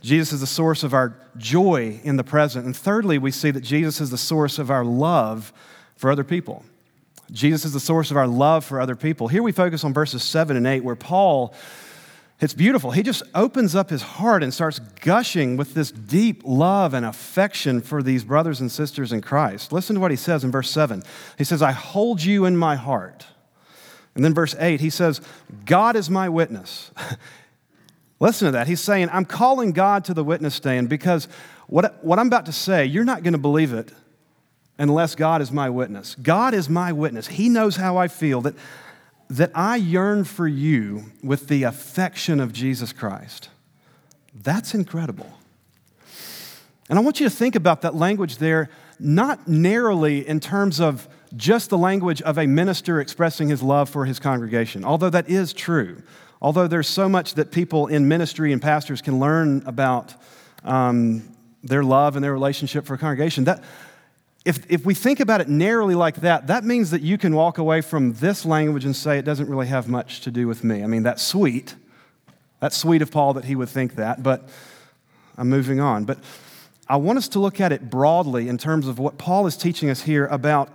Jesus 0.00 0.32
is 0.32 0.40
the 0.40 0.46
source 0.46 0.84
of 0.84 0.94
our 0.94 1.14
joy 1.36 2.00
in 2.04 2.16
the 2.16 2.24
present. 2.24 2.64
And 2.64 2.76
thirdly, 2.76 3.18
we 3.18 3.30
see 3.30 3.50
that 3.50 3.62
Jesus 3.62 4.00
is 4.00 4.10
the 4.10 4.18
source 4.18 4.58
of 4.58 4.70
our 4.70 4.84
love 4.84 5.52
for 5.96 6.10
other 6.10 6.24
people. 6.24 6.64
Jesus 7.30 7.64
is 7.64 7.72
the 7.72 7.80
source 7.80 8.10
of 8.10 8.16
our 8.16 8.26
love 8.26 8.64
for 8.64 8.80
other 8.80 8.96
people. 8.96 9.28
Here 9.28 9.42
we 9.42 9.52
focus 9.52 9.84
on 9.84 9.92
verses 9.92 10.22
7 10.22 10.56
and 10.56 10.66
8, 10.66 10.82
where 10.84 10.96
Paul, 10.96 11.52
it's 12.40 12.54
beautiful. 12.54 12.92
He 12.92 13.02
just 13.02 13.22
opens 13.34 13.74
up 13.74 13.90
his 13.90 14.02
heart 14.02 14.42
and 14.42 14.54
starts 14.54 14.78
gushing 14.78 15.56
with 15.56 15.74
this 15.74 15.90
deep 15.90 16.42
love 16.44 16.94
and 16.94 17.04
affection 17.04 17.80
for 17.80 18.02
these 18.02 18.24
brothers 18.24 18.60
and 18.60 18.70
sisters 18.70 19.12
in 19.12 19.20
Christ. 19.20 19.72
Listen 19.72 19.94
to 19.94 20.00
what 20.00 20.10
he 20.10 20.16
says 20.16 20.44
in 20.44 20.50
verse 20.50 20.70
7. 20.70 21.02
He 21.36 21.44
says, 21.44 21.60
I 21.60 21.72
hold 21.72 22.22
you 22.22 22.44
in 22.44 22.56
my 22.56 22.76
heart. 22.76 23.26
And 24.14 24.24
then 24.24 24.34
verse 24.34 24.54
8, 24.58 24.80
he 24.80 24.90
says, 24.90 25.20
God 25.64 25.96
is 25.96 26.08
my 26.08 26.28
witness. 26.28 26.90
Listen 28.20 28.46
to 28.46 28.52
that. 28.52 28.66
He's 28.66 28.80
saying, 28.80 29.08
I'm 29.12 29.24
calling 29.24 29.72
God 29.72 30.04
to 30.06 30.14
the 30.14 30.24
witness 30.24 30.54
stand 30.54 30.88
because 30.88 31.28
what, 31.68 32.04
what 32.04 32.18
I'm 32.18 32.26
about 32.26 32.46
to 32.46 32.52
say, 32.52 32.84
you're 32.84 33.04
not 33.04 33.22
going 33.22 33.32
to 33.32 33.38
believe 33.38 33.72
it 33.72 33.92
unless 34.78 35.14
God 35.14 35.42
is 35.42 35.52
my 35.52 35.70
witness. 35.70 36.14
God 36.16 36.54
is 36.54 36.68
my 36.68 36.92
witness. 36.92 37.28
He 37.28 37.48
knows 37.48 37.76
how 37.76 37.96
I 37.96 38.08
feel, 38.08 38.40
that, 38.42 38.54
that 39.30 39.50
I 39.54 39.76
yearn 39.76 40.24
for 40.24 40.48
you 40.48 41.12
with 41.22 41.48
the 41.48 41.64
affection 41.64 42.40
of 42.40 42.52
Jesus 42.52 42.92
Christ. 42.92 43.50
That's 44.34 44.74
incredible. 44.74 45.32
And 46.88 46.98
I 46.98 47.02
want 47.02 47.20
you 47.20 47.28
to 47.28 47.34
think 47.34 47.54
about 47.54 47.82
that 47.82 47.94
language 47.94 48.38
there, 48.38 48.70
not 48.98 49.46
narrowly 49.46 50.26
in 50.26 50.40
terms 50.40 50.80
of 50.80 51.08
just 51.36 51.70
the 51.70 51.78
language 51.78 52.22
of 52.22 52.38
a 52.38 52.46
minister 52.46 53.00
expressing 53.00 53.48
his 53.48 53.62
love 53.62 53.90
for 53.90 54.06
his 54.06 54.18
congregation, 54.18 54.84
although 54.84 55.10
that 55.10 55.28
is 55.28 55.52
true. 55.52 56.02
Although 56.40 56.68
there's 56.68 56.88
so 56.88 57.08
much 57.08 57.34
that 57.34 57.50
people 57.50 57.86
in 57.88 58.06
ministry 58.06 58.52
and 58.52 58.62
pastors 58.62 59.02
can 59.02 59.18
learn 59.18 59.62
about 59.66 60.14
um, 60.64 61.22
their 61.62 61.82
love 61.82 62.16
and 62.16 62.24
their 62.24 62.32
relationship 62.32 62.86
for 62.86 62.94
a 62.94 62.98
congregation, 62.98 63.44
that, 63.44 63.62
if, 64.44 64.70
if 64.70 64.86
we 64.86 64.94
think 64.94 65.20
about 65.20 65.40
it 65.40 65.48
narrowly 65.48 65.94
like 65.94 66.16
that, 66.16 66.46
that 66.46 66.64
means 66.64 66.90
that 66.92 67.02
you 67.02 67.18
can 67.18 67.34
walk 67.34 67.58
away 67.58 67.80
from 67.80 68.14
this 68.14 68.44
language 68.44 68.84
and 68.84 68.94
say 68.94 69.18
it 69.18 69.24
doesn't 69.24 69.48
really 69.48 69.66
have 69.66 69.88
much 69.88 70.20
to 70.22 70.30
do 70.30 70.46
with 70.46 70.62
me. 70.62 70.82
I 70.82 70.86
mean, 70.86 71.02
that's 71.02 71.22
sweet. 71.22 71.74
That's 72.60 72.76
sweet 72.76 73.02
of 73.02 73.10
Paul 73.10 73.34
that 73.34 73.44
he 73.44 73.56
would 73.56 73.68
think 73.68 73.96
that, 73.96 74.22
but 74.22 74.48
I'm 75.36 75.48
moving 75.48 75.80
on. 75.80 76.04
But 76.04 76.18
I 76.88 76.96
want 76.96 77.18
us 77.18 77.28
to 77.28 77.40
look 77.40 77.60
at 77.60 77.72
it 77.72 77.90
broadly 77.90 78.48
in 78.48 78.58
terms 78.58 78.88
of 78.88 78.98
what 78.98 79.18
Paul 79.18 79.46
is 79.46 79.56
teaching 79.56 79.90
us 79.90 80.02
here 80.02 80.26
about 80.26 80.70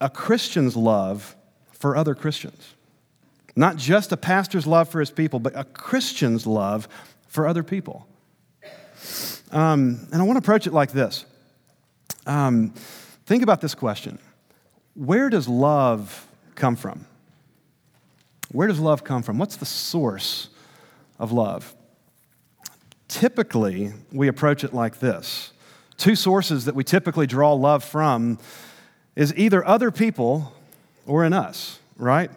a 0.00 0.08
Christian's 0.08 0.76
love 0.76 1.36
for 1.72 1.96
other 1.96 2.14
Christians. 2.14 2.74
Not 3.58 3.76
just 3.76 4.12
a 4.12 4.16
pastor's 4.16 4.68
love 4.68 4.88
for 4.88 5.00
his 5.00 5.10
people, 5.10 5.40
but 5.40 5.52
a 5.58 5.64
Christian's 5.64 6.46
love 6.46 6.86
for 7.26 7.44
other 7.44 7.64
people. 7.64 8.06
Um, 9.50 10.06
and 10.12 10.22
I 10.22 10.24
want 10.24 10.36
to 10.36 10.38
approach 10.38 10.68
it 10.68 10.72
like 10.72 10.92
this 10.92 11.24
um, 12.24 12.72
think 13.26 13.42
about 13.42 13.60
this 13.60 13.74
question 13.74 14.20
Where 14.94 15.28
does 15.28 15.48
love 15.48 16.28
come 16.54 16.76
from? 16.76 17.04
Where 18.52 18.68
does 18.68 18.78
love 18.78 19.02
come 19.02 19.24
from? 19.24 19.38
What's 19.38 19.56
the 19.56 19.66
source 19.66 20.50
of 21.18 21.32
love? 21.32 21.74
Typically, 23.08 23.92
we 24.12 24.28
approach 24.28 24.62
it 24.62 24.72
like 24.72 25.00
this 25.00 25.52
two 25.96 26.14
sources 26.14 26.66
that 26.66 26.76
we 26.76 26.84
typically 26.84 27.26
draw 27.26 27.54
love 27.54 27.82
from 27.82 28.38
is 29.16 29.34
either 29.36 29.66
other 29.66 29.90
people 29.90 30.52
or 31.06 31.24
in 31.24 31.32
us, 31.32 31.80
right? 31.96 32.30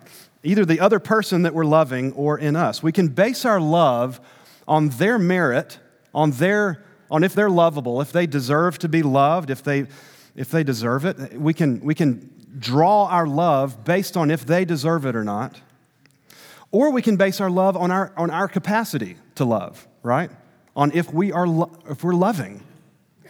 Either 0.44 0.66
the 0.66 0.80
other 0.80 1.00
person 1.00 1.44
that 1.44 1.54
we're 1.54 1.66
loving 1.66 2.12
or 2.14 2.38
in 2.38 2.56
us. 2.56 2.82
We 2.82 2.92
can 2.92 3.10
base 3.10 3.46
our 3.46 3.60
love 3.60 4.20
on 4.68 4.90
their 4.90 5.20
merit, 5.20 5.80
on 6.14 6.32
their 6.32 6.84
on 7.10 7.24
if 7.24 7.34
they're 7.34 7.50
lovable, 7.50 8.00
if 8.02 8.12
they 8.12 8.26
deserve 8.26 8.80
to 8.80 8.90
be 8.90 9.04
loved, 9.04 9.50
if 9.50 9.64
they 9.64 9.88
if 10.36 10.50
they 10.50 10.64
deserve 10.64 11.06
it. 11.06 11.40
We 11.40 11.54
can 11.54 11.80
we 11.82 11.94
can 11.94 12.30
draw 12.58 13.06
our 13.06 13.28
love 13.28 13.84
based 13.84 14.18
on 14.18 14.32
if 14.32 14.46
they 14.46 14.66
deserve 14.66 15.06
it 15.06 15.16
or 15.16 15.24
not. 15.24 15.62
Or 16.72 16.90
we 16.92 17.02
can 17.02 17.18
base 17.18 17.42
our 17.42 17.50
love 17.50 17.76
on 17.76 17.92
our 17.92 18.14
on 18.18 18.32
our 18.32 18.48
capacity 18.48 19.18
to 19.36 19.46
love, 19.46 19.88
right? 20.04 20.32
On 20.76 20.92
if 20.94 21.14
we 21.14 21.32
are 21.32 21.48
lo- 21.48 21.72
if 21.90 22.04
we're 22.04 22.14
loving 22.14 22.64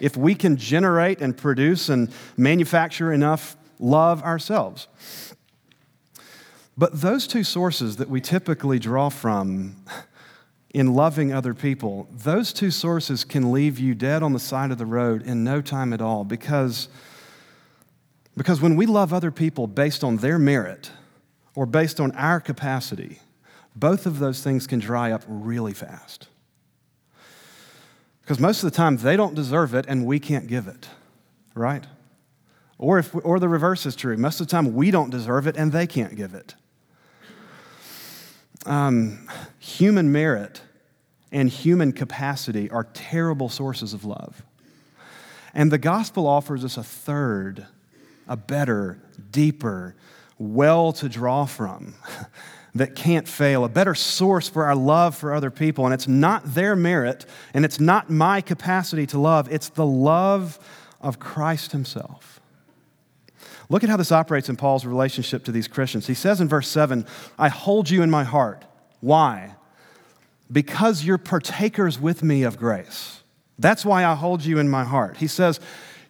if 0.01 0.17
we 0.17 0.35
can 0.35 0.57
generate 0.57 1.21
and 1.21 1.37
produce 1.37 1.87
and 1.87 2.11
manufacture 2.35 3.13
enough 3.13 3.55
love 3.79 4.23
ourselves. 4.23 4.87
But 6.77 7.01
those 7.01 7.27
two 7.27 7.43
sources 7.43 7.97
that 7.97 8.09
we 8.09 8.21
typically 8.21 8.79
draw 8.79 9.09
from 9.09 9.75
in 10.73 10.93
loving 10.93 11.33
other 11.33 11.53
people, 11.53 12.07
those 12.11 12.53
two 12.53 12.71
sources 12.71 13.23
can 13.23 13.51
leave 13.51 13.77
you 13.77 13.93
dead 13.93 14.23
on 14.23 14.33
the 14.33 14.39
side 14.39 14.71
of 14.71 14.77
the 14.77 14.85
road 14.85 15.21
in 15.23 15.43
no 15.43 15.61
time 15.61 15.91
at 15.91 16.01
all 16.01 16.23
because, 16.23 16.87
because 18.37 18.61
when 18.61 18.75
we 18.75 18.85
love 18.85 19.13
other 19.13 19.31
people 19.31 19.67
based 19.67 20.03
on 20.03 20.17
their 20.17 20.39
merit 20.39 20.91
or 21.55 21.65
based 21.65 21.99
on 21.99 22.11
our 22.13 22.39
capacity, 22.39 23.19
both 23.75 24.05
of 24.05 24.19
those 24.19 24.41
things 24.41 24.65
can 24.65 24.79
dry 24.79 25.11
up 25.11 25.23
really 25.27 25.73
fast. 25.73 26.27
Because 28.21 28.39
most 28.39 28.63
of 28.63 28.71
the 28.71 28.75
time 28.75 28.97
they 28.97 29.17
don't 29.17 29.35
deserve 29.35 29.73
it 29.73 29.85
and 29.89 30.05
we 30.05 30.19
can't 30.19 30.47
give 30.47 30.67
it, 30.67 30.87
right? 31.53 31.85
Or, 32.77 32.97
if, 32.97 33.13
or 33.13 33.39
the 33.39 33.49
reverse 33.49 33.85
is 33.85 33.95
true. 33.95 34.15
Most 34.15 34.39
of 34.39 34.47
the 34.47 34.51
time 34.51 34.73
we 34.73 34.89
don't 34.89 35.09
deserve 35.09 35.47
it 35.47 35.57
and 35.57 35.71
they 35.71 35.85
can't 35.85 36.15
give 36.15 36.33
it. 36.33 36.55
Um, 38.65 39.27
human 39.59 40.11
merit 40.11 40.61
and 41.31 41.49
human 41.49 41.93
capacity 41.93 42.69
are 42.69 42.83
terrible 42.93 43.49
sources 43.49 43.93
of 43.93 44.05
love. 44.05 44.43
And 45.53 45.71
the 45.71 45.77
gospel 45.77 46.27
offers 46.27 46.63
us 46.63 46.77
a 46.77 46.83
third, 46.83 47.65
a 48.27 48.37
better, 48.37 48.99
deeper 49.31 49.95
well 50.37 50.91
to 50.93 51.09
draw 51.09 51.45
from 51.45 51.93
that 52.75 52.95
can't 52.95 53.27
fail, 53.27 53.63
a 53.63 53.69
better 53.69 53.95
source 53.95 54.47
for 54.47 54.65
our 54.65 54.75
love 54.75 55.15
for 55.15 55.33
other 55.33 55.51
people. 55.51 55.85
And 55.85 55.93
it's 55.93 56.07
not 56.07 56.53
their 56.53 56.75
merit 56.75 57.25
and 57.53 57.65
it's 57.65 57.79
not 57.79 58.09
my 58.09 58.41
capacity 58.41 59.05
to 59.07 59.19
love, 59.19 59.51
it's 59.51 59.69
the 59.69 59.85
love 59.85 60.59
of 61.01 61.19
Christ 61.19 61.71
Himself. 61.71 62.30
Look 63.71 63.85
at 63.85 63.89
how 63.89 63.95
this 63.95 64.11
operates 64.11 64.49
in 64.49 64.57
Paul's 64.57 64.85
relationship 64.85 65.45
to 65.45 65.51
these 65.53 65.69
Christians. 65.69 66.05
He 66.05 66.13
says 66.13 66.41
in 66.41 66.49
verse 66.49 66.67
7, 66.67 67.05
I 67.39 67.47
hold 67.47 67.89
you 67.89 68.01
in 68.01 68.11
my 68.11 68.25
heart. 68.25 68.65
Why? 68.99 69.55
Because 70.51 71.05
you're 71.05 71.17
partakers 71.17 71.97
with 71.97 72.21
me 72.21 72.43
of 72.43 72.57
grace. 72.57 73.23
That's 73.57 73.85
why 73.85 74.03
I 74.03 74.13
hold 74.15 74.43
you 74.43 74.59
in 74.59 74.67
my 74.67 74.83
heart. 74.83 75.17
He 75.17 75.27
says, 75.27 75.61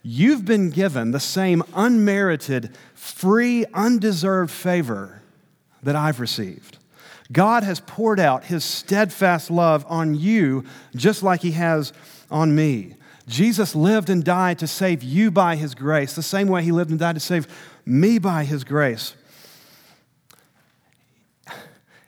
You've 0.01 0.43
been 0.43 0.71
given 0.71 1.11
the 1.11 1.19
same 1.19 1.61
unmerited, 1.75 2.75
free, 2.95 3.67
undeserved 3.75 4.49
favor 4.49 5.21
that 5.83 5.95
I've 5.95 6.19
received. 6.19 6.79
God 7.31 7.61
has 7.61 7.79
poured 7.81 8.19
out 8.19 8.45
his 8.45 8.63
steadfast 8.63 9.51
love 9.51 9.85
on 9.87 10.15
you 10.15 10.65
just 10.95 11.21
like 11.21 11.43
he 11.43 11.51
has 11.51 11.93
on 12.31 12.55
me. 12.55 12.95
Jesus 13.27 13.75
lived 13.75 14.09
and 14.09 14.23
died 14.23 14.59
to 14.59 14.67
save 14.67 15.03
you 15.03 15.31
by 15.31 15.55
his 15.55 15.75
grace, 15.75 16.13
the 16.13 16.23
same 16.23 16.47
way 16.47 16.63
he 16.63 16.71
lived 16.71 16.89
and 16.89 16.99
died 16.99 17.15
to 17.15 17.21
save 17.21 17.47
me 17.85 18.19
by 18.19 18.43
his 18.43 18.63
grace. 18.63 19.15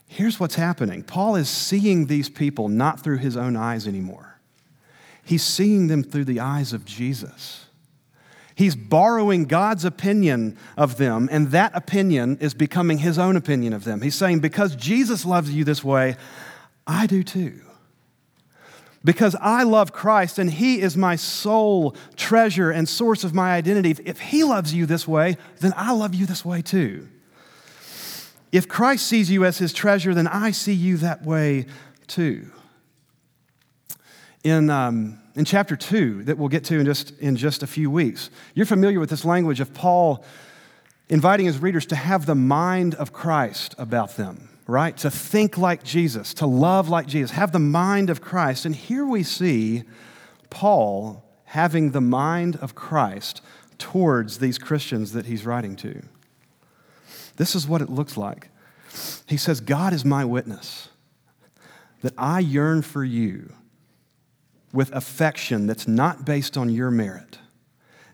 Here's 0.08 0.40
what's 0.40 0.56
happening 0.56 1.04
Paul 1.04 1.36
is 1.36 1.50
seeing 1.50 2.06
these 2.06 2.30
people 2.30 2.70
not 2.70 3.00
through 3.00 3.18
his 3.18 3.36
own 3.36 3.56
eyes 3.56 3.88
anymore, 3.88 4.40
he's 5.24 5.44
seeing 5.44 5.88
them 5.88 6.04
through 6.04 6.26
the 6.26 6.40
eyes 6.40 6.74
of 6.74 6.86
Jesus. 6.86 7.66
He's 8.56 8.76
borrowing 8.76 9.46
God's 9.46 9.84
opinion 9.84 10.60
of 10.78 10.98
them, 10.98 11.28
and 11.32 11.48
that 11.48 11.72
opinion 11.76 12.38
is 12.40 12.54
becoming 12.54 13.00
his 13.00 13.18
own 13.18 13.36
opinion 13.36 13.74
of 13.74 13.84
them. 13.84 14.02
He's 14.02 14.14
saying, 14.14 14.42
Because 14.42 14.76
Jesus 14.76 15.26
loves 15.26 15.52
you 15.52 15.64
this 15.64 15.84
way, 15.84 16.18
I 16.86 17.08
do 17.08 17.24
too. 17.24 17.62
Because 19.04 19.36
I 19.42 19.64
love 19.64 19.92
Christ 19.92 20.40
and 20.40 20.50
He 20.50 20.82
is 20.82 20.96
my 20.96 21.16
sole 21.16 21.96
treasure 22.16 22.72
and 22.72 22.88
source 22.88 23.24
of 23.24 23.34
my 23.34 23.54
identity. 23.54 23.96
If 24.06 24.20
He 24.20 24.44
loves 24.44 24.74
you 24.74 24.86
this 24.86 25.08
way, 25.08 25.38
then 25.60 25.74
I 25.76 25.94
love 25.94 26.16
you 26.16 26.26
this 26.26 26.46
way 26.46 26.62
too. 26.62 27.10
If 28.52 28.68
Christ 28.68 29.08
sees 29.08 29.30
you 29.30 29.46
as 29.46 29.58
His 29.58 29.74
treasure, 29.74 30.14
then 30.14 30.28
I 30.28 30.52
see 30.52 30.74
you 30.74 30.98
that 30.98 31.24
way 31.24 31.66
too. 32.08 32.52
In 34.44 34.70
um, 34.70 35.20
in 35.36 35.46
chapter 35.46 35.76
2 35.76 36.24
that 36.26 36.38
we'll 36.38 36.50
get 36.50 36.64
to 36.66 36.80
in 36.80 36.86
just, 36.86 37.18
in 37.20 37.36
just 37.36 37.64
a 37.64 37.68
few 37.68 37.90
weeks. 37.90 38.30
You're 38.54 38.66
familiar 38.66 39.00
with 39.00 39.10
this 39.10 39.26
language 39.26 39.60
of 39.60 39.74
Paul 39.74 40.24
inviting 41.10 41.46
his 41.46 41.60
readers 41.60 41.86
to 41.88 41.96
have 41.96 42.26
the 42.26 42.36
mind 42.36 42.96
of 42.96 43.14
Christ 43.14 43.76
about 43.78 44.16
them, 44.16 44.50
right? 44.68 44.96
To 44.98 45.12
think 45.12 45.58
like 45.58 45.84
Jesus, 45.84 46.34
to 46.36 46.46
love 46.46 46.90
like 46.90 47.08
Jesus, 47.08 47.32
have 47.32 47.52
the 47.52 47.60
mind 47.60 48.10
of 48.10 48.22
Christ. 48.22 48.66
And 48.66 48.76
here 48.76 49.06
we 49.06 49.24
see 49.24 49.84
Paul 50.50 51.24
having 51.46 51.92
the 51.92 52.02
mind 52.02 52.56
of 52.58 52.76
Christ 52.76 53.42
towards 53.78 54.38
these 54.38 54.58
Christians 54.58 55.12
that 55.14 55.26
he's 55.26 55.46
writing 55.46 55.76
to. 55.78 56.02
This 57.36 57.56
is 57.56 57.68
what 57.68 57.82
it 57.82 57.90
looks 57.90 58.16
like. 58.16 58.50
He 59.28 59.38
says, 59.38 59.60
God 59.60 59.94
is 59.94 60.06
my 60.06 60.24
witness 60.24 60.90
that 62.02 62.14
I 62.18 62.40
yearn 62.40 62.82
for 62.82 63.04
you 63.04 63.54
with 64.72 64.92
affection 64.92 65.68
that's 65.68 65.88
not 65.88 66.26
based 66.26 66.58
on 66.58 66.70
your 66.70 66.92
merit 66.92 67.40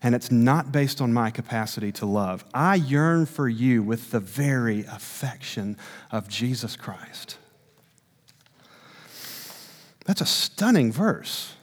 and 0.01 0.15
it's 0.15 0.31
not 0.31 0.71
based 0.71 1.01
on 1.01 1.11
my 1.11 1.29
capacity 1.29 1.91
to 1.93 2.05
love. 2.05 2.45
I 2.53 2.75
yearn 2.75 3.25
for 3.25 3.49
you 3.49 3.83
with 3.83 4.11
the 4.11 4.19
very 4.19 4.85
affection 4.85 5.77
of 6.11 6.27
Jesus 6.29 6.75
Christ. 6.75 7.37
That's 10.05 10.21
a 10.21 10.25
stunning 10.25 10.91
verse. 10.91 11.53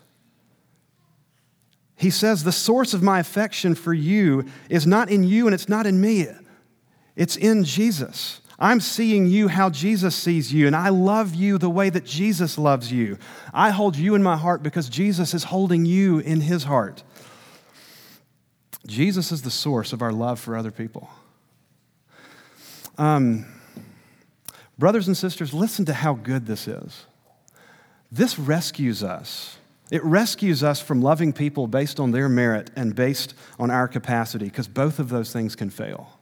He 1.97 2.11
says, 2.11 2.45
The 2.45 2.53
source 2.53 2.95
of 2.95 3.03
my 3.03 3.21
affection 3.21 3.75
for 3.75 3.95
you 3.95 4.45
is 4.69 4.87
not 4.87 5.11
in 5.11 5.25
you 5.25 5.47
and 5.47 5.55
it's 5.55 5.69
not 5.69 5.87
in 5.87 6.01
me, 6.01 6.27
it's 7.17 7.37
in 7.37 7.65
Jesus. 7.65 8.41
I'm 8.59 8.81
seeing 8.81 9.27
you 9.27 9.49
how 9.49 9.69
Jesus 9.69 10.17
sees 10.17 10.51
you, 10.51 10.67
and 10.67 10.75
I 10.75 10.89
love 10.89 11.35
you 11.35 11.59
the 11.59 11.69
way 11.69 11.91
that 11.91 12.07
Jesus 12.07 12.57
loves 12.57 12.91
you. 12.91 13.19
I 13.53 13.69
hold 13.69 13.97
you 13.97 14.15
in 14.15 14.23
my 14.23 14.37
heart 14.37 14.63
because 14.63 14.89
Jesus 14.89 15.35
is 15.35 15.45
holding 15.45 15.85
you 15.85 16.21
in 16.21 16.41
his 16.41 16.65
heart. 16.65 17.03
Jesus 18.87 19.33
is 19.33 19.43
the 19.43 19.51
source 19.51 19.93
of 19.93 20.03
our 20.03 20.13
love 20.13 20.39
for 20.39 20.57
other 20.57 20.71
people. 20.71 21.11
Um, 22.99 23.47
brothers 24.79 25.07
and 25.07 25.17
sisters, 25.17 25.53
listen 25.53 25.85
to 25.87 25.95
how 25.95 26.15
good 26.15 26.47
this 26.47 26.69
is. 26.69 27.05
This 28.11 28.39
rescues 28.39 29.03
us. 29.03 29.59
It 29.91 30.03
rescues 30.05 30.63
us 30.63 30.81
from 30.81 31.03
loving 31.03 31.33
people 31.33 31.67
based 31.67 32.01
on 32.01 32.11
their 32.11 32.29
merit 32.29 32.71
and 32.77 32.95
based 32.95 33.35
on 33.59 33.71
our 33.71 33.87
capacity, 33.87 34.47
because 34.47 34.69
both 34.69 34.99
of 34.99 35.09
those 35.09 35.33
things 35.33 35.55
can 35.55 35.71
fail 35.71 36.17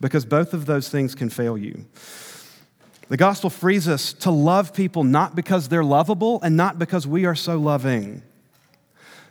because 0.00 0.24
both 0.24 0.54
of 0.54 0.66
those 0.66 0.88
things 0.88 1.14
can 1.14 1.28
fail 1.28 1.56
you. 1.56 1.84
The 3.08 3.16
gospel 3.16 3.50
frees 3.50 3.88
us 3.88 4.12
to 4.14 4.30
love 4.30 4.74
people 4.74 5.04
not 5.04 5.36
because 5.36 5.68
they're 5.68 5.84
lovable 5.84 6.40
and 6.42 6.56
not 6.56 6.78
because 6.78 7.06
we 7.06 7.24
are 7.24 7.34
so 7.34 7.56
loving, 7.56 8.22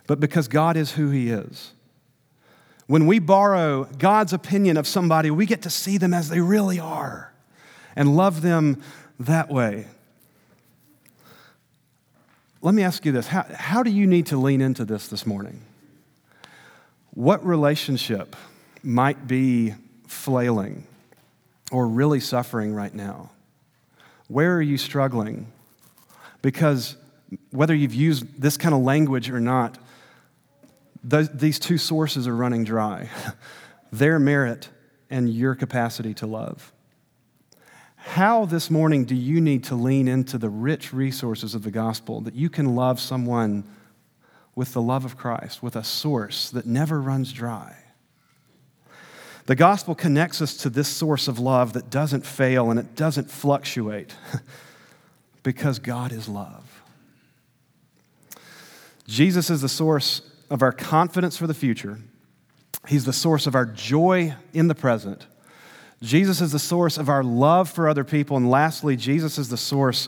but 0.07 0.19
because 0.19 0.47
God 0.47 0.77
is 0.77 0.93
who 0.93 1.09
He 1.09 1.29
is. 1.29 1.73
When 2.87 3.07
we 3.07 3.19
borrow 3.19 3.85
God's 3.85 4.33
opinion 4.33 4.77
of 4.77 4.87
somebody, 4.87 5.31
we 5.31 5.45
get 5.45 5.63
to 5.63 5.69
see 5.69 5.97
them 5.97 6.13
as 6.13 6.29
they 6.29 6.39
really 6.39 6.79
are 6.79 7.33
and 7.95 8.15
love 8.15 8.41
them 8.41 8.81
that 9.19 9.49
way. 9.49 9.87
Let 12.61 12.75
me 12.75 12.83
ask 12.83 13.05
you 13.05 13.11
this 13.11 13.27
how, 13.27 13.45
how 13.53 13.83
do 13.83 13.89
you 13.89 14.07
need 14.07 14.27
to 14.27 14.37
lean 14.37 14.61
into 14.61 14.85
this 14.85 15.07
this 15.07 15.25
morning? 15.25 15.61
What 17.13 17.45
relationship 17.45 18.35
might 18.83 19.27
be 19.27 19.73
flailing 20.07 20.85
or 21.71 21.87
really 21.87 22.19
suffering 22.19 22.73
right 22.73 22.93
now? 22.93 23.31
Where 24.27 24.55
are 24.55 24.61
you 24.61 24.77
struggling? 24.77 25.51
Because 26.41 26.97
whether 27.51 27.73
you've 27.73 27.93
used 27.93 28.39
this 28.39 28.57
kind 28.57 28.75
of 28.75 28.81
language 28.81 29.29
or 29.29 29.39
not, 29.39 29.77
those, 31.05 31.29
these 31.29 31.59
two 31.59 31.77
sources 31.77 32.27
are 32.27 32.35
running 32.35 32.63
dry 32.63 33.09
their 33.91 34.19
merit 34.19 34.69
and 35.09 35.29
your 35.29 35.55
capacity 35.55 36.13
to 36.15 36.25
love. 36.25 36.73
How 37.95 38.45
this 38.45 38.69
morning 38.69 39.05
do 39.05 39.15
you 39.15 39.39
need 39.39 39.63
to 39.65 39.75
lean 39.75 40.07
into 40.07 40.37
the 40.37 40.49
rich 40.49 40.91
resources 40.91 41.55
of 41.55 41.63
the 41.63 41.71
gospel 41.71 42.21
that 42.21 42.33
you 42.33 42.49
can 42.49 42.75
love 42.75 42.99
someone 42.99 43.63
with 44.55 44.73
the 44.73 44.81
love 44.81 45.05
of 45.05 45.15
Christ, 45.15 45.61
with 45.61 45.75
a 45.75 45.83
source 45.83 46.49
that 46.49 46.65
never 46.65 46.99
runs 46.99 47.31
dry? 47.31 47.75
The 49.45 49.55
gospel 49.55 49.93
connects 49.93 50.41
us 50.41 50.57
to 50.57 50.69
this 50.69 50.87
source 50.87 51.27
of 51.27 51.37
love 51.37 51.73
that 51.73 51.91
doesn't 51.91 52.25
fail 52.25 52.71
and 52.71 52.79
it 52.79 52.95
doesn't 52.95 53.29
fluctuate 53.29 54.15
because 55.43 55.77
God 55.77 56.11
is 56.11 56.27
love. 56.27 56.81
Jesus 59.07 59.51
is 59.51 59.61
the 59.61 59.69
source 59.69 60.21
of 60.49 60.61
our 60.61 60.71
confidence 60.71 61.37
for 61.37 61.47
the 61.47 61.53
future. 61.53 61.99
He's 62.87 63.05
the 63.05 63.13
source 63.13 63.47
of 63.47 63.55
our 63.55 63.65
joy 63.65 64.35
in 64.53 64.67
the 64.67 64.75
present. 64.75 65.25
Jesus 66.01 66.41
is 66.41 66.51
the 66.51 66.59
source 66.59 66.97
of 66.97 67.09
our 67.09 67.23
love 67.23 67.69
for 67.69 67.87
other 67.89 68.03
people. 68.03 68.37
And 68.37 68.49
lastly, 68.49 68.95
Jesus 68.95 69.37
is 69.37 69.49
the 69.49 69.57
source 69.57 70.07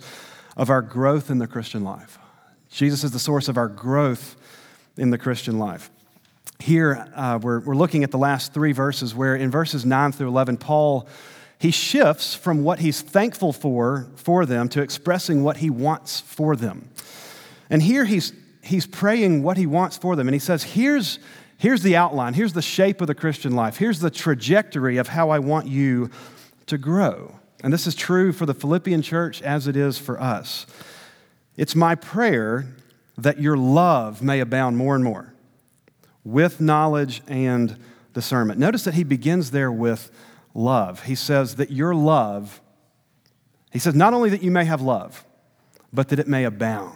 of 0.56 0.69
our 0.69 0.82
growth 0.82 1.30
in 1.32 1.39
the 1.39 1.47
Christian 1.47 1.84
life. 1.84 2.19
Jesus 2.69 3.04
is 3.04 3.12
the 3.12 3.19
source 3.19 3.47
of 3.47 3.58
our 3.58 3.67
growth 3.67 4.36
in 4.97 5.10
the 5.10 5.17
Christian 5.17 5.58
life 5.58 5.89
here 6.60 7.08
uh, 7.15 7.39
we're, 7.41 7.60
we're 7.60 7.76
looking 7.76 8.04
at 8.04 8.12
the 8.12 8.17
last 8.17 8.54
three 8.54 8.71
verses 8.71 9.13
where 9.13 9.36
in 9.36 9.52
verses 9.52 9.86
9 9.86 10.12
through 10.12 10.28
11 10.28 10.58
paul 10.58 11.08
he 11.60 11.71
shifts 11.71 12.34
from 12.34 12.63
what 12.63 12.80
he's 12.80 13.02
thankful 13.02 13.54
for 13.54 14.08
for 14.15 14.45
them 14.45 14.67
to 14.69 14.82
expressing 14.82 15.43
what 15.43 15.58
he 15.58 15.69
wants 15.69 16.19
for 16.19 16.56
them 16.56 16.89
and 17.69 17.82
here 17.82 18.06
he's 18.06 18.34
he's 18.67 18.86
praying 18.86 19.43
what 19.43 19.58
he 19.58 19.65
wants 19.65 19.97
for 19.97 20.15
them 20.15 20.27
and 20.27 20.36
he 20.36 20.39
says 20.39 20.63
here's 20.63 21.19
here's 21.58 21.82
the 21.84 21.95
outline 21.95 22.34
here's 22.34 22.53
the 22.53 22.62
shape 22.62 23.01
of 23.01 23.08
the 23.08 23.15
christian 23.15 23.56
life 23.56 23.77
here's 23.77 23.99
the 23.99 24.12
trajectory 24.12 24.97
of 24.97 25.08
how 25.08 25.30
i 25.30 25.39
want 25.39 25.67
you 25.67 26.10
to 26.65 26.77
grow 26.77 27.39
and 27.63 27.73
this 27.73 27.88
is 27.88 27.95
true 27.95 28.32
for 28.32 28.45
the 28.45 28.53
philippian 28.53 29.01
church 29.01 29.41
as 29.41 29.67
it 29.67 29.75
is 29.75 29.97
for 29.97 30.21
us 30.21 30.65
it's 31.56 31.75
my 31.75 31.95
prayer 31.95 32.67
that 33.17 33.39
your 33.39 33.58
love 33.58 34.21
may 34.21 34.39
abound 34.39 34.77
more 34.77 34.95
and 34.95 35.03
more 35.03 35.34
with 36.23 36.60
knowledge 36.60 37.21
and 37.27 37.77
discernment. 38.13 38.60
Notice 38.60 38.84
that 38.84 38.95
he 38.95 39.03
begins 39.03 39.51
there 39.51 39.71
with 39.71 40.12
love. 40.53 41.03
He 41.03 41.15
says 41.15 41.56
that 41.56 41.71
your 41.71 41.95
love, 41.95 42.62
he 43.71 43.80
says, 43.80 43.95
not 43.95 44.13
only 44.13 44.30
that 44.32 44.43
you 44.43 44.51
may 44.51 44.65
have 44.65 44.82
love, 44.82 45.23
but 45.93 46.10
that 46.10 46.19
it 46.19 46.27
may 46.27 46.43
abound. 46.43 46.95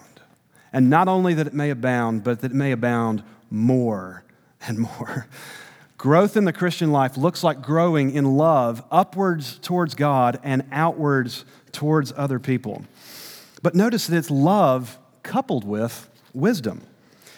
And 0.73 0.89
not 0.89 1.07
only 1.07 1.33
that 1.33 1.47
it 1.47 1.53
may 1.53 1.69
abound, 1.69 2.23
but 2.23 2.41
that 2.41 2.51
it 2.51 2.55
may 2.55 2.71
abound 2.71 3.23
more 3.49 4.23
and 4.67 4.79
more. 4.79 5.27
Growth 5.97 6.35
in 6.35 6.45
the 6.45 6.53
Christian 6.53 6.91
life 6.91 7.17
looks 7.17 7.43
like 7.43 7.61
growing 7.61 8.11
in 8.11 8.37
love 8.37 8.83
upwards 8.89 9.59
towards 9.59 9.93
God 9.93 10.39
and 10.43 10.63
outwards 10.71 11.45
towards 11.71 12.11
other 12.17 12.39
people. 12.39 12.83
But 13.61 13.75
notice 13.75 14.07
that 14.07 14.17
it's 14.17 14.31
love 14.31 14.97
coupled 15.21 15.63
with 15.63 16.09
wisdom. 16.33 16.81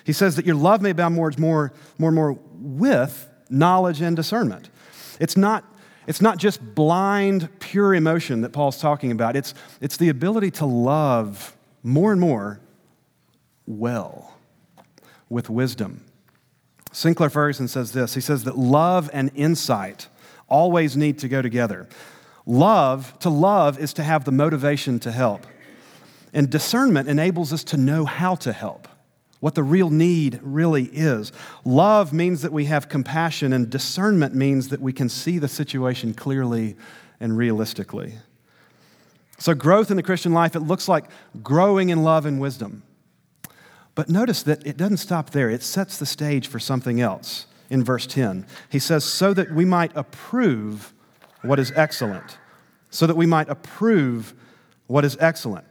He 0.06 0.14
says 0.14 0.36
that 0.36 0.46
your 0.46 0.56
love 0.56 0.82
may 0.82 0.92
abound 0.92 1.16
more, 1.16 1.32
more, 1.38 1.74
more 1.98 2.10
and 2.10 2.16
more 2.16 2.40
with 2.58 3.30
knowledge 3.50 4.02
and 4.02 4.16
discernment. 4.16 4.70
It's 5.20 5.36
not, 5.36 5.66
it's 6.08 6.22
not 6.22 6.38
just 6.38 6.76
blind, 6.76 7.50
pure 7.60 7.94
emotion 7.94 8.42
that 8.42 8.52
Paul's 8.52 8.80
talking 8.80 9.12
about, 9.12 9.36
it's, 9.36 9.54
it's 9.82 9.98
the 9.98 10.10
ability 10.10 10.52
to 10.52 10.66
love 10.66 11.56
more 11.84 12.12
and 12.12 12.22
more 12.22 12.60
well 13.66 14.36
with 15.30 15.50
wisdom. 15.50 16.06
Sinclair 16.92 17.30
Ferguson 17.30 17.68
says 17.68 17.92
this 17.92 18.14
he 18.14 18.22
says 18.22 18.44
that 18.44 18.58
love 18.58 19.10
and 19.14 19.32
insight 19.36 20.08
always 20.48 20.96
need 20.96 21.20
to 21.20 21.28
go 21.28 21.42
together. 21.42 21.88
Love, 22.46 23.18
to 23.20 23.30
love, 23.30 23.80
is 23.80 23.94
to 23.94 24.04
have 24.04 24.26
the 24.26 24.32
motivation 24.32 25.00
to 25.00 25.12
help. 25.12 25.48
And 26.34 26.50
discernment 26.50 27.08
enables 27.08 27.54
us 27.54 27.64
to 27.66 27.78
know 27.78 28.06
how 28.06 28.36
to 28.36 28.52
help 28.52 28.88
what 29.40 29.56
the 29.56 29.64
real 29.64 29.90
need 29.90 30.40
really 30.42 30.86
is. 30.86 31.34
Love 31.66 32.14
means 32.14 32.44
that 32.44 32.54
we 32.54 32.64
have 32.64 32.88
compassion, 32.88 33.52
and 33.52 33.70
discernment 33.70 34.34
means 34.34 34.70
that 34.70 34.80
we 34.80 34.94
can 34.94 35.10
see 35.10 35.38
the 35.38 35.50
situation 35.50 36.14
clearly 36.14 36.78
and 37.20 37.38
realistically. 37.38 38.14
So, 39.38 39.54
growth 39.54 39.92
in 39.92 39.98
the 39.98 40.04
Christian 40.04 40.32
life, 40.32 40.56
it 40.56 40.62
looks 40.62 40.88
like 40.88 41.06
growing 41.42 41.90
in 41.90 42.04
love 42.04 42.26
and 42.26 42.40
wisdom. 42.40 42.84
But 43.96 44.10
notice 44.10 44.44
that 44.44 44.66
it 44.66 44.78
doesn't 44.78 44.98
stop 44.98 45.30
there, 45.30 45.50
it 45.50 45.64
sets 45.64 45.98
the 45.98 46.06
stage 46.06 46.48
for 46.48 46.60
something 46.60 47.00
else 47.00 47.46
in 47.70 47.84
verse 47.84 48.08
10. 48.08 48.46
He 48.70 48.80
says, 48.80 49.04
So 49.04 49.34
that 49.34 49.52
we 49.52 49.66
might 49.66 49.92
approve 49.96 50.94
what 51.42 51.60
is 51.60 51.72
excellent. 51.76 52.38
So 52.90 53.08
that 53.08 53.16
we 53.16 53.26
might 53.26 53.50
approve 53.50 54.34
what 54.88 55.06
is 55.06 55.18
excellent. 55.20 55.66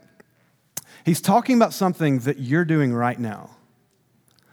He's 1.04 1.20
talking 1.20 1.56
about 1.56 1.72
something 1.72 2.20
that 2.20 2.38
you're 2.38 2.64
doing 2.64 2.92
right 2.92 3.18
now. 3.18 3.50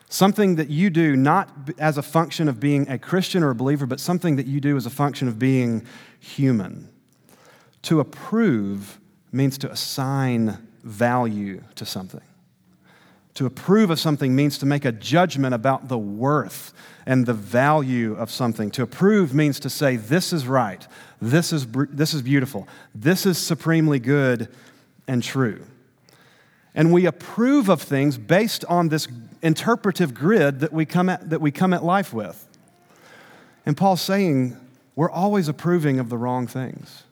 Something 0.09 0.55
that 0.55 0.69
you 0.69 0.89
do 0.89 1.15
not 1.15 1.49
as 1.77 1.97
a 1.97 2.01
function 2.01 2.47
of 2.47 2.59
being 2.59 2.89
a 2.89 2.97
Christian 2.97 3.43
or 3.43 3.51
a 3.51 3.55
believer, 3.55 3.85
but 3.85 3.99
something 3.99 4.37
that 4.37 4.47
you 4.47 4.59
do 4.59 4.75
as 4.75 4.87
a 4.87 4.89
function 4.89 5.27
of 5.27 5.37
being 5.37 5.85
human. 6.19 6.89
To 7.83 7.99
approve 7.99 8.99
means 9.31 9.59
to 9.59 9.71
assign 9.71 10.67
value 10.83 11.63
to 11.75 11.85
something. 11.85 12.21
To 13.39 13.45
approve 13.45 13.89
of 13.89 14.01
something 14.01 14.35
means 14.35 14.57
to 14.57 14.65
make 14.65 14.83
a 14.83 14.91
judgment 14.91 15.55
about 15.55 15.87
the 15.87 15.97
worth 15.97 16.73
and 17.05 17.25
the 17.25 17.33
value 17.33 18.13
of 18.15 18.29
something. 18.29 18.69
To 18.71 18.81
approve 18.81 19.33
means 19.33 19.61
to 19.61 19.69
say, 19.69 19.95
this 19.95 20.33
is 20.33 20.45
right, 20.45 20.85
this 21.21 21.53
is, 21.53 21.65
this 21.71 22.13
is 22.13 22.21
beautiful, 22.21 22.67
this 22.93 23.25
is 23.25 23.37
supremely 23.37 23.97
good 23.97 24.49
and 25.07 25.23
true. 25.23 25.65
And 26.75 26.91
we 26.91 27.05
approve 27.05 27.69
of 27.69 27.81
things 27.81 28.17
based 28.17 28.65
on 28.65 28.89
this 28.89 29.07
interpretive 29.41 30.13
grid 30.13 30.59
that 30.59 30.73
we 30.73 30.85
come 30.85 31.07
at, 31.07 31.29
that 31.29 31.39
we 31.39 31.49
come 31.49 31.73
at 31.73 31.81
life 31.81 32.13
with. 32.13 32.45
And 33.65 33.77
Paul's 33.77 34.01
saying 34.01 34.57
we're 34.97 35.09
always 35.09 35.47
approving 35.47 35.97
of 35.97 36.09
the 36.09 36.17
wrong 36.17 36.45
things. 36.45 37.03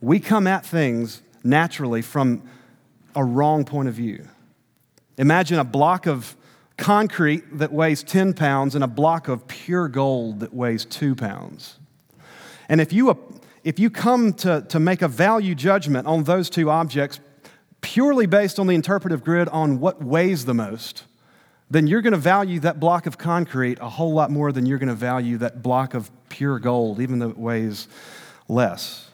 We 0.00 0.20
come 0.20 0.46
at 0.46 0.64
things 0.64 1.20
naturally 1.42 2.02
from 2.02 2.48
a 3.16 3.24
wrong 3.24 3.64
point 3.64 3.88
of 3.88 3.94
view. 3.94 4.28
Imagine 5.18 5.58
a 5.58 5.64
block 5.64 6.06
of 6.06 6.36
concrete 6.76 7.58
that 7.58 7.72
weighs 7.72 8.02
10 8.02 8.34
pounds 8.34 8.74
and 8.74 8.84
a 8.84 8.88
block 8.88 9.28
of 9.28 9.46
pure 9.48 9.88
gold 9.88 10.40
that 10.40 10.52
weighs 10.52 10.84
two 10.84 11.14
pounds. 11.14 11.78
And 12.68 12.80
if 12.80 12.92
you, 12.92 13.10
uh, 13.10 13.14
if 13.64 13.78
you 13.78 13.90
come 13.90 14.32
to, 14.34 14.62
to 14.68 14.78
make 14.78 15.02
a 15.02 15.08
value 15.08 15.54
judgment 15.54 16.06
on 16.06 16.24
those 16.24 16.50
two 16.50 16.70
objects 16.70 17.20
purely 17.80 18.26
based 18.26 18.58
on 18.58 18.66
the 18.66 18.74
interpretive 18.74 19.24
grid 19.24 19.48
on 19.48 19.80
what 19.80 20.02
weighs 20.02 20.44
the 20.44 20.54
most, 20.54 21.04
then 21.70 21.86
you're 21.86 22.02
going 22.02 22.12
to 22.12 22.18
value 22.18 22.60
that 22.60 22.78
block 22.78 23.06
of 23.06 23.18
concrete 23.18 23.78
a 23.80 23.88
whole 23.88 24.12
lot 24.12 24.30
more 24.30 24.52
than 24.52 24.66
you're 24.66 24.78
going 24.78 24.88
to 24.88 24.94
value 24.94 25.38
that 25.38 25.62
block 25.62 25.94
of 25.94 26.10
pure 26.28 26.58
gold, 26.58 27.00
even 27.00 27.18
though 27.18 27.30
it 27.30 27.38
weighs 27.38 27.88
less. 28.48 29.10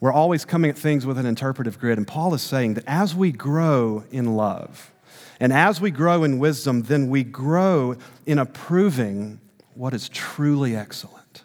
We're 0.00 0.12
always 0.12 0.44
coming 0.44 0.70
at 0.70 0.76
things 0.76 1.06
with 1.06 1.18
an 1.18 1.26
interpretive 1.26 1.78
grid. 1.78 1.98
And 1.98 2.06
Paul 2.06 2.34
is 2.34 2.42
saying 2.42 2.74
that 2.74 2.84
as 2.86 3.14
we 3.14 3.32
grow 3.32 4.04
in 4.10 4.36
love 4.36 4.92
and 5.40 5.52
as 5.52 5.80
we 5.80 5.90
grow 5.90 6.24
in 6.24 6.38
wisdom, 6.38 6.82
then 6.82 7.08
we 7.08 7.24
grow 7.24 7.96
in 8.26 8.38
approving 8.38 9.40
what 9.74 9.94
is 9.94 10.08
truly 10.08 10.76
excellent, 10.76 11.44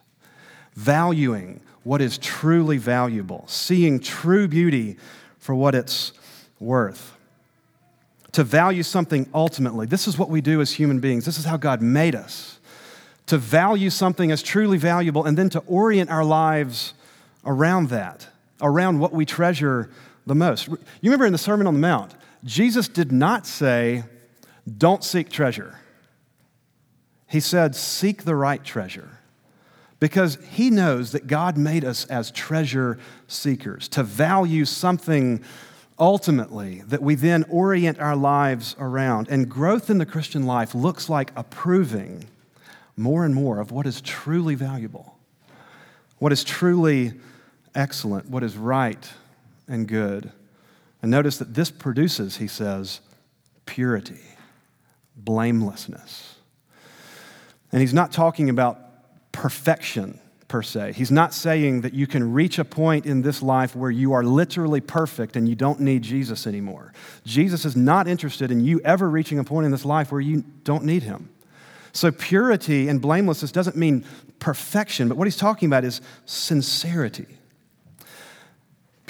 valuing 0.75 1.61
what 1.83 2.01
is 2.01 2.17
truly 2.17 2.77
valuable, 2.77 3.45
seeing 3.47 3.99
true 3.99 4.47
beauty 4.47 4.97
for 5.39 5.55
what 5.55 5.75
it's 5.75 6.13
worth 6.59 7.17
to 8.33 8.43
value 8.43 8.83
something 8.83 9.29
ultimately. 9.33 9.85
This 9.85 10.07
is 10.07 10.17
what 10.17 10.29
we 10.29 10.41
do 10.41 10.61
as 10.61 10.71
human 10.71 10.99
beings. 10.99 11.25
This 11.25 11.37
is 11.37 11.45
how 11.45 11.57
God 11.57 11.81
made 11.81 12.15
us. 12.15 12.59
To 13.27 13.37
value 13.37 13.89
something 13.89 14.31
as 14.31 14.41
truly 14.41 14.77
valuable 14.77 15.25
and 15.25 15.37
then 15.37 15.49
to 15.51 15.59
orient 15.67 16.09
our 16.09 16.23
lives 16.23 16.93
around 17.45 17.89
that, 17.89 18.27
around 18.61 18.99
what 18.99 19.13
we 19.13 19.25
treasure 19.25 19.89
the 20.25 20.35
most. 20.35 20.67
You 20.67 20.77
remember 21.03 21.25
in 21.25 21.31
the 21.31 21.37
Sermon 21.37 21.67
on 21.67 21.73
the 21.73 21.79
Mount, 21.79 22.15
Jesus 22.43 22.87
did 22.87 23.11
not 23.11 23.45
say, 23.45 24.03
don't 24.77 25.03
seek 25.03 25.29
treasure. 25.29 25.79
He 27.27 27.39
said, 27.39 27.75
seek 27.75 28.23
the 28.23 28.35
right 28.35 28.63
treasure. 28.63 29.09
Because 29.99 30.37
he 30.51 30.69
knows 30.69 31.11
that 31.11 31.27
God 31.27 31.57
made 31.57 31.85
us 31.85 32.05
as 32.05 32.31
treasure 32.31 32.97
seekers, 33.27 33.87
to 33.89 34.03
value 34.03 34.65
something 34.65 35.43
ultimately 35.99 36.81
that 36.87 37.03
we 37.03 37.13
then 37.13 37.45
orient 37.47 37.99
our 37.99 38.15
lives 38.15 38.75
around. 38.79 39.29
And 39.29 39.47
growth 39.47 39.89
in 39.89 39.99
the 39.99 40.05
Christian 40.05 40.47
life 40.47 40.73
looks 40.73 41.07
like 41.09 41.31
approving 41.35 42.27
more 42.97 43.23
and 43.23 43.35
more 43.35 43.59
of 43.59 43.71
what 43.71 43.85
is 43.85 44.01
truly 44.01 44.55
valuable, 44.55 45.17
what 46.17 46.31
is 46.31 46.43
truly 46.43 47.13
excellent, 47.75 48.29
what 48.29 48.43
is 48.43 48.57
right 48.57 49.09
and 49.67 49.87
good. 49.87 50.31
And 51.01 51.09
notice 51.09 51.37
that 51.37 51.53
this 51.53 51.71
produces, 51.71 52.37
he 52.37 52.47
says, 52.47 53.01
purity, 53.65 54.21
blamelessness. 55.15 56.35
And 57.71 57.81
he's 57.81 57.93
not 57.93 58.11
talking 58.11 58.49
about 58.49 58.79
perfection 59.31 60.19
per 60.47 60.61
se. 60.61 60.93
He's 60.93 61.11
not 61.11 61.33
saying 61.33 61.81
that 61.81 61.93
you 61.93 62.05
can 62.05 62.33
reach 62.33 62.59
a 62.59 62.65
point 62.65 63.05
in 63.05 63.21
this 63.21 63.41
life 63.41 63.73
where 63.73 63.89
you 63.89 64.11
are 64.11 64.23
literally 64.23 64.81
perfect 64.81 65.37
and 65.37 65.47
you 65.47 65.55
don't 65.55 65.79
need 65.79 66.01
Jesus 66.01 66.45
anymore. 66.45 66.91
Jesus 67.25 67.63
is 67.63 67.77
not 67.77 68.07
interested 68.07 68.51
in 68.51 68.59
you 68.59 68.81
ever 68.81 69.09
reaching 69.09 69.39
a 69.39 69.45
point 69.45 69.65
in 69.65 69.71
this 69.71 69.85
life 69.85 70.11
where 70.11 70.19
you 70.19 70.43
don't 70.65 70.83
need 70.83 71.03
him. 71.03 71.29
So, 71.93 72.11
purity 72.11 72.89
and 72.89 73.01
blamelessness 73.01 73.51
doesn't 73.51 73.75
mean 73.75 74.05
perfection, 74.39 75.07
but 75.07 75.17
what 75.17 75.27
he's 75.27 75.37
talking 75.37 75.67
about 75.67 75.85
is 75.85 76.01
sincerity. 76.25 77.27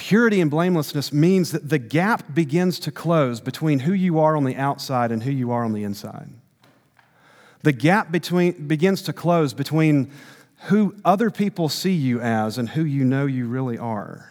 Purity 0.02 0.40
and 0.40 0.50
blamelessness 0.50 1.12
means 1.12 1.52
that 1.52 1.68
the 1.68 1.78
gap 1.78 2.34
begins 2.34 2.80
to 2.80 2.90
close 2.90 3.40
between 3.40 3.78
who 3.78 3.92
you 3.92 4.18
are 4.18 4.36
on 4.36 4.42
the 4.42 4.56
outside 4.56 5.12
and 5.12 5.22
who 5.22 5.30
you 5.30 5.52
are 5.52 5.64
on 5.64 5.72
the 5.72 5.84
inside. 5.84 6.28
The 7.62 7.70
gap 7.70 8.10
between, 8.10 8.66
begins 8.66 9.02
to 9.02 9.12
close 9.12 9.54
between 9.54 10.10
who 10.64 10.96
other 11.04 11.30
people 11.30 11.68
see 11.68 11.92
you 11.92 12.20
as 12.20 12.58
and 12.58 12.70
who 12.70 12.84
you 12.84 13.04
know 13.04 13.26
you 13.26 13.46
really 13.46 13.78
are. 13.78 14.28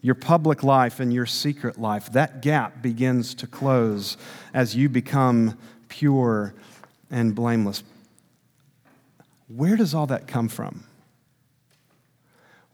Your 0.00 0.14
public 0.14 0.62
life 0.62 1.00
and 1.00 1.12
your 1.12 1.26
secret 1.26 1.76
life, 1.76 2.12
that 2.12 2.40
gap 2.40 2.80
begins 2.80 3.34
to 3.34 3.48
close 3.48 4.16
as 4.54 4.76
you 4.76 4.88
become 4.88 5.58
pure 5.88 6.54
and 7.10 7.34
blameless. 7.34 7.82
Where 9.48 9.76
does 9.76 9.92
all 9.92 10.06
that 10.06 10.28
come 10.28 10.48
from? 10.48 10.84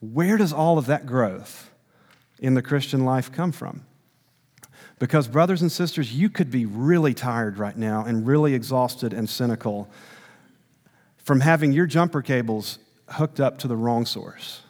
Where 0.00 0.36
does 0.36 0.52
all 0.52 0.76
of 0.76 0.84
that 0.84 1.06
growth 1.06 1.65
in 2.46 2.54
the 2.54 2.62
Christian 2.62 3.04
life 3.04 3.32
come 3.32 3.50
from? 3.50 3.84
Because, 4.98 5.26
brothers 5.28 5.60
and 5.60 5.70
sisters, 5.70 6.14
you 6.14 6.30
could 6.30 6.50
be 6.50 6.64
really 6.64 7.12
tired 7.12 7.58
right 7.58 7.76
now 7.76 8.04
and 8.04 8.26
really 8.26 8.54
exhausted 8.54 9.12
and 9.12 9.28
cynical 9.28 9.90
from 11.18 11.40
having 11.40 11.72
your 11.72 11.86
jumper 11.86 12.22
cables 12.22 12.78
hooked 13.08 13.40
up 13.40 13.58
to 13.58 13.68
the 13.68 13.76
wrong 13.76 14.06
source, 14.06 14.62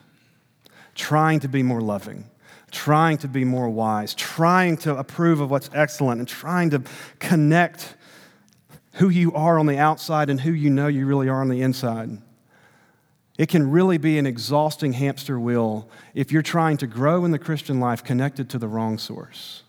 trying 0.95 1.39
to 1.39 1.47
be 1.47 1.61
more 1.61 1.81
loving, 1.81 2.25
trying 2.71 3.17
to 3.19 3.27
be 3.27 3.45
more 3.45 3.69
wise, 3.69 4.15
trying 4.15 4.75
to 4.77 4.97
approve 4.97 5.39
of 5.39 5.51
what's 5.51 5.69
excellent, 5.73 6.19
and 6.19 6.27
trying 6.27 6.71
to 6.71 6.81
connect 7.19 7.95
who 8.93 9.09
you 9.09 9.31
are 9.33 9.59
on 9.59 9.67
the 9.67 9.77
outside 9.77 10.31
and 10.31 10.41
who 10.41 10.51
you 10.51 10.71
know 10.71 10.87
you 10.87 11.05
really 11.05 11.29
are 11.29 11.41
on 11.41 11.49
the 11.49 11.61
inside. 11.61 12.09
It 13.37 13.49
can 13.49 13.69
really 13.69 13.97
be 13.97 14.17
an 14.17 14.25
exhausting 14.25 14.93
hamster 14.93 15.39
wheel 15.39 15.89
if 16.15 16.31
you're 16.31 16.41
trying 16.41 16.77
to 16.77 16.87
grow 16.87 17.23
in 17.23 17.31
the 17.31 17.39
Christian 17.39 17.79
life 17.79 18.03
connected 18.03 18.49
to 18.49 18.57
the 18.57 18.67
wrong 18.67 18.97
source. 18.97 19.63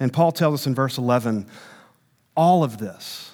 And 0.00 0.12
Paul 0.12 0.32
tells 0.32 0.62
us 0.62 0.66
in 0.66 0.74
verse 0.74 0.98
11 0.98 1.46
all 2.34 2.64
of 2.64 2.78
this 2.78 3.32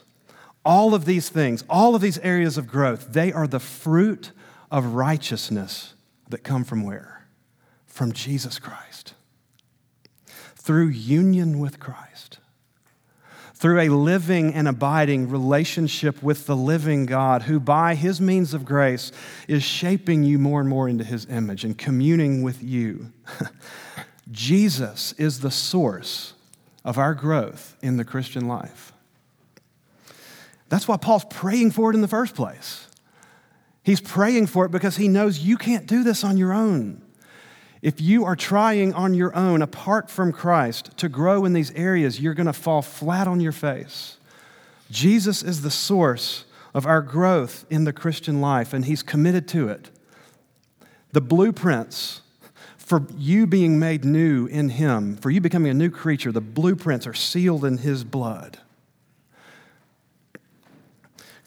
all 0.69 0.95
of 0.95 1.07
these 1.07 1.31
things, 1.31 1.65
all 1.71 1.95
of 1.95 2.03
these 2.03 2.19
areas 2.19 2.59
of 2.59 2.67
growth, 2.67 3.15
they 3.15 3.33
are 3.33 3.47
the 3.47 3.59
fruit 3.59 4.33
of 4.71 4.95
righteousness 4.95 5.95
that 6.29 6.45
come 6.45 6.63
from 6.63 6.83
where? 6.83 7.27
From 7.87 8.13
Jesus 8.13 8.59
Christ. 8.59 9.15
Through 10.57 10.89
union 10.89 11.59
with 11.59 11.81
Christ. 11.81 12.28
Through 13.59 13.81
a 13.81 13.89
living 13.89 14.55
and 14.55 14.69
abiding 14.69 15.29
relationship 15.31 16.23
with 16.23 16.47
the 16.47 16.55
living 16.55 17.07
God, 17.07 17.43
who 17.43 17.59
by 17.59 17.97
his 17.97 18.21
means 18.21 18.55
of 18.55 18.65
grace 18.65 19.11
is 19.49 19.65
shaping 19.65 20.23
you 20.23 20.39
more 20.39 20.61
and 20.61 20.69
more 20.69 20.89
into 20.89 21.03
his 21.03 21.27
image 21.27 21.65
and 21.65 21.77
communing 21.77 22.43
with 22.43 22.63
you. 22.63 23.13
Jesus 24.31 25.13
is 25.15 25.41
the 25.41 25.51
source 25.51 26.35
of 26.85 26.99
our 26.99 27.15
growth 27.15 27.77
in 27.83 27.97
the 27.97 28.05
Christian 28.05 28.47
life. 28.47 28.93
That's 30.69 30.87
why 30.87 30.97
Paul's 30.97 31.25
praying 31.25 31.73
for 31.73 31.91
it 31.91 31.95
in 31.95 32.01
the 32.01 32.09
first 32.09 32.37
place. 32.37 32.87
He's 33.83 34.01
praying 34.01 34.47
for 34.47 34.67
it 34.67 34.71
because 34.71 34.97
he 34.97 35.09
knows 35.09 35.41
you 35.41 35.57
can't 35.57 35.87
do 35.87 36.05
this 36.05 36.23
on 36.23 36.37
your 36.37 36.53
own. 36.53 37.03
If 37.81 38.01
you 38.01 38.25
are 38.25 38.37
trying 38.37 38.93
on 38.95 39.15
your 39.15 39.35
own, 39.37 39.63
apart 39.63 40.11
from 40.11 40.33
Christ, 40.33 40.97
to 40.97 41.09
grow 41.09 41.45
in 41.45 41.53
these 41.53 41.71
areas, 41.73 42.21
you're 42.21 42.35
going 42.35 42.47
to 42.47 42.53
fall 42.53 42.83
flat 42.83 43.29
on 43.29 43.41
your 43.41 43.53
face. 43.53 44.17
Jesus 44.91 45.43
is 45.43 45.63
the 45.63 45.71
source 45.71 46.45
of 46.75 46.87
our 46.87 47.03
growth 47.03 47.65
in 47.71 47.85
the 47.85 47.93
Christian 47.93 48.41
life, 48.41 48.73
and 48.73 48.85
He's 48.85 49.03
committed 49.03 49.47
to 49.49 49.69
it. 49.69 49.91
The 51.13 51.21
blueprints 51.21 52.23
for 52.89 53.07
you 53.17 53.47
being 53.47 53.79
made 53.79 54.05
new 54.05 54.47
in 54.47 54.71
Him, 54.71 55.17
for 55.17 55.31
you 55.31 55.41
becoming 55.41 55.71
a 55.71 55.75
new 55.75 55.91
creature, 55.91 56.33
the 56.33 56.41
blueprints 56.41 57.07
are 57.07 57.15
sealed 57.15 57.65
in 57.65 57.79
His 57.79 58.03
blood. 58.03 58.59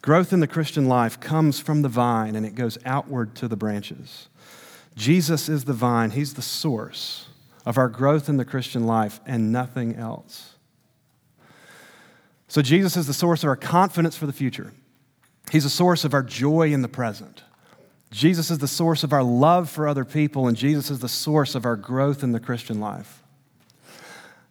Growth 0.02 0.32
in 0.34 0.40
the 0.40 0.48
Christian 0.48 0.88
life 0.88 1.20
comes 1.20 1.60
from 1.60 1.82
the 1.82 1.90
vine 1.90 2.36
and 2.36 2.46
it 2.46 2.56
goes 2.56 2.78
outward 2.86 3.36
to 3.36 3.48
the 3.48 3.56
branches. 3.56 4.30
Jesus 4.96 5.50
is 5.50 5.66
the 5.66 5.74
vine, 5.74 6.12
He's 6.12 6.34
the 6.34 6.42
source 6.42 7.28
of 7.66 7.78
our 7.78 7.90
growth 7.90 8.28
in 8.28 8.38
the 8.38 8.46
Christian 8.46 8.86
life 8.86 9.20
and 9.26 9.52
nothing 9.52 9.96
else. 9.96 10.56
So, 12.48 12.62
Jesus 12.62 12.98
is 12.98 13.08
the 13.08 13.14
source 13.14 13.44
of 13.44 13.50
our 13.50 13.56
confidence 13.56 14.18
for 14.18 14.26
the 14.26 14.34
future. 14.34 14.74
He's 15.52 15.64
the 15.64 15.70
source 15.70 16.04
of 16.04 16.14
our 16.14 16.24
joy 16.24 16.72
in 16.72 16.82
the 16.82 16.88
present. 16.88 17.44
Jesus 18.12 18.52
is 18.52 18.58
the 18.58 18.68
source 18.68 19.04
of 19.04 19.14
our 19.14 19.24
love 19.24 19.70
for 19.70 19.88
other 19.88 20.04
people, 20.04 20.48
and 20.48 20.58
Jesus 20.58 20.92
is 20.92 21.00
the 21.00 21.10
source 21.10 21.56
of 21.56 21.66
our 21.66 21.78
growth 21.78 22.24
in 22.24 22.34
the 22.34 22.40
Christian 22.40 22.80
life. 22.80 23.24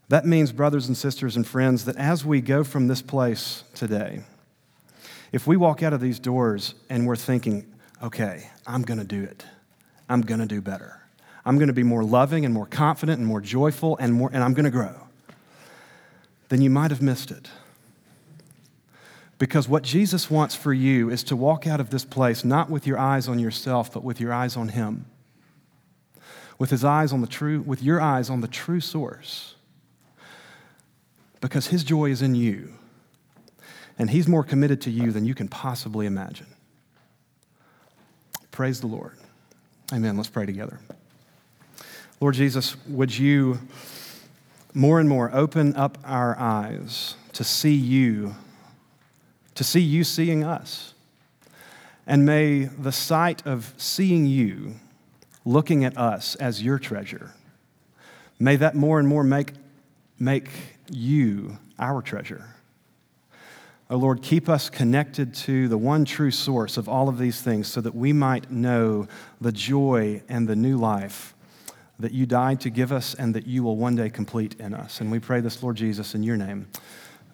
That 0.08 0.26
means, 0.26 0.50
brothers 0.50 0.88
and 0.88 0.96
sisters 0.96 1.36
and 1.36 1.46
friends, 1.46 1.84
that 1.84 1.96
as 1.96 2.24
we 2.24 2.40
go 2.40 2.64
from 2.64 2.88
this 2.88 3.02
place 3.02 3.64
today, 3.74 4.20
if 5.30 5.46
we 5.46 5.56
walk 5.56 5.82
out 5.82 5.92
of 5.92 6.00
these 6.00 6.18
doors 6.18 6.74
and 6.88 7.06
we're 7.06 7.16
thinking, 7.16 7.72
okay, 8.02 8.50
I'm 8.66 8.82
going 8.82 8.98
to 8.98 9.06
do 9.06 9.22
it, 9.22 9.44
I'm 10.10 10.20
going 10.20 10.40
to 10.40 10.46
do 10.46 10.60
better, 10.60 11.00
I'm 11.44 11.56
going 11.56 11.68
to 11.68 11.74
be 11.74 11.82
more 11.82 12.04
loving 12.04 12.44
and 12.44 12.52
more 12.52 12.66
confident 12.66 13.18
and 13.18 13.26
more 13.26 13.40
joyful 13.40 13.96
and, 13.98 14.12
more, 14.12 14.30
and 14.32 14.44
I'm 14.44 14.52
going 14.52 14.64
to 14.64 14.70
grow, 14.70 14.94
then 16.50 16.60
you 16.60 16.68
might 16.68 16.90
have 16.90 17.00
missed 17.00 17.30
it. 17.30 17.48
Because 19.38 19.66
what 19.66 19.82
Jesus 19.82 20.30
wants 20.30 20.54
for 20.54 20.74
you 20.74 21.08
is 21.08 21.24
to 21.24 21.34
walk 21.34 21.66
out 21.66 21.80
of 21.80 21.88
this 21.88 22.04
place 22.04 22.44
not 22.44 22.68
with 22.68 22.86
your 22.86 22.98
eyes 22.98 23.26
on 23.26 23.38
yourself, 23.38 23.90
but 23.90 24.04
with 24.04 24.20
your 24.20 24.34
eyes 24.34 24.54
on 24.54 24.68
Him. 24.68 25.06
With 26.58 26.68
his 26.68 26.84
eyes 26.84 27.10
on 27.10 27.22
the 27.22 27.26
true, 27.26 27.62
with 27.62 27.82
your 27.82 28.02
eyes 28.02 28.28
on 28.28 28.42
the 28.42 28.46
true 28.46 28.80
source. 28.80 29.54
Because 31.40 31.68
his 31.68 31.84
joy 31.84 32.10
is 32.10 32.20
in 32.20 32.34
you. 32.34 32.74
And 33.98 34.10
he's 34.10 34.28
more 34.28 34.44
committed 34.44 34.82
to 34.82 34.90
you 34.90 35.10
than 35.10 35.24
you 35.24 35.34
can 35.34 35.48
possibly 35.48 36.04
imagine. 36.04 36.48
Praise 38.50 38.82
the 38.82 38.88
Lord. 38.88 39.16
Amen. 39.92 40.16
Let's 40.16 40.28
pray 40.28 40.46
together. 40.46 40.78
Lord 42.20 42.34
Jesus, 42.34 42.76
would 42.86 43.16
you 43.16 43.58
more 44.72 45.00
and 45.00 45.08
more 45.08 45.34
open 45.34 45.74
up 45.74 45.98
our 46.04 46.38
eyes 46.38 47.16
to 47.32 47.42
see 47.42 47.74
you 47.74 48.34
to 49.60 49.64
see 49.64 49.80
you 49.80 50.04
seeing 50.04 50.42
us. 50.42 50.94
And 52.06 52.24
may 52.24 52.64
the 52.64 52.92
sight 52.92 53.46
of 53.46 53.74
seeing 53.76 54.24
you 54.24 54.76
looking 55.44 55.84
at 55.84 55.98
us 55.98 56.34
as 56.36 56.62
your 56.62 56.78
treasure, 56.78 57.32
may 58.38 58.56
that 58.56 58.74
more 58.74 58.98
and 58.98 59.06
more 59.06 59.22
make, 59.22 59.52
make 60.18 60.48
you 60.90 61.58
our 61.78 62.00
treasure. 62.00 62.56
Oh 63.92 63.96
Lord, 63.96 64.22
keep 64.22 64.48
us 64.48 64.70
connected 64.70 65.34
to 65.34 65.66
the 65.66 65.76
one 65.76 66.04
true 66.04 66.30
source 66.30 66.76
of 66.76 66.88
all 66.88 67.08
of 67.08 67.18
these 67.18 67.42
things 67.42 67.66
so 67.66 67.80
that 67.80 67.92
we 67.92 68.12
might 68.12 68.48
know 68.48 69.08
the 69.40 69.50
joy 69.50 70.22
and 70.28 70.46
the 70.46 70.54
new 70.54 70.76
life 70.76 71.34
that 71.98 72.12
you 72.12 72.24
died 72.24 72.60
to 72.60 72.70
give 72.70 72.92
us 72.92 73.14
and 73.14 73.34
that 73.34 73.48
you 73.48 73.64
will 73.64 73.76
one 73.76 73.96
day 73.96 74.08
complete 74.08 74.54
in 74.60 74.74
us. 74.74 75.00
And 75.00 75.10
we 75.10 75.18
pray 75.18 75.40
this, 75.40 75.60
Lord 75.60 75.74
Jesus, 75.74 76.14
in 76.14 76.22
your 76.22 76.36
name. 76.36 76.68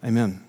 Amen. 0.02 0.45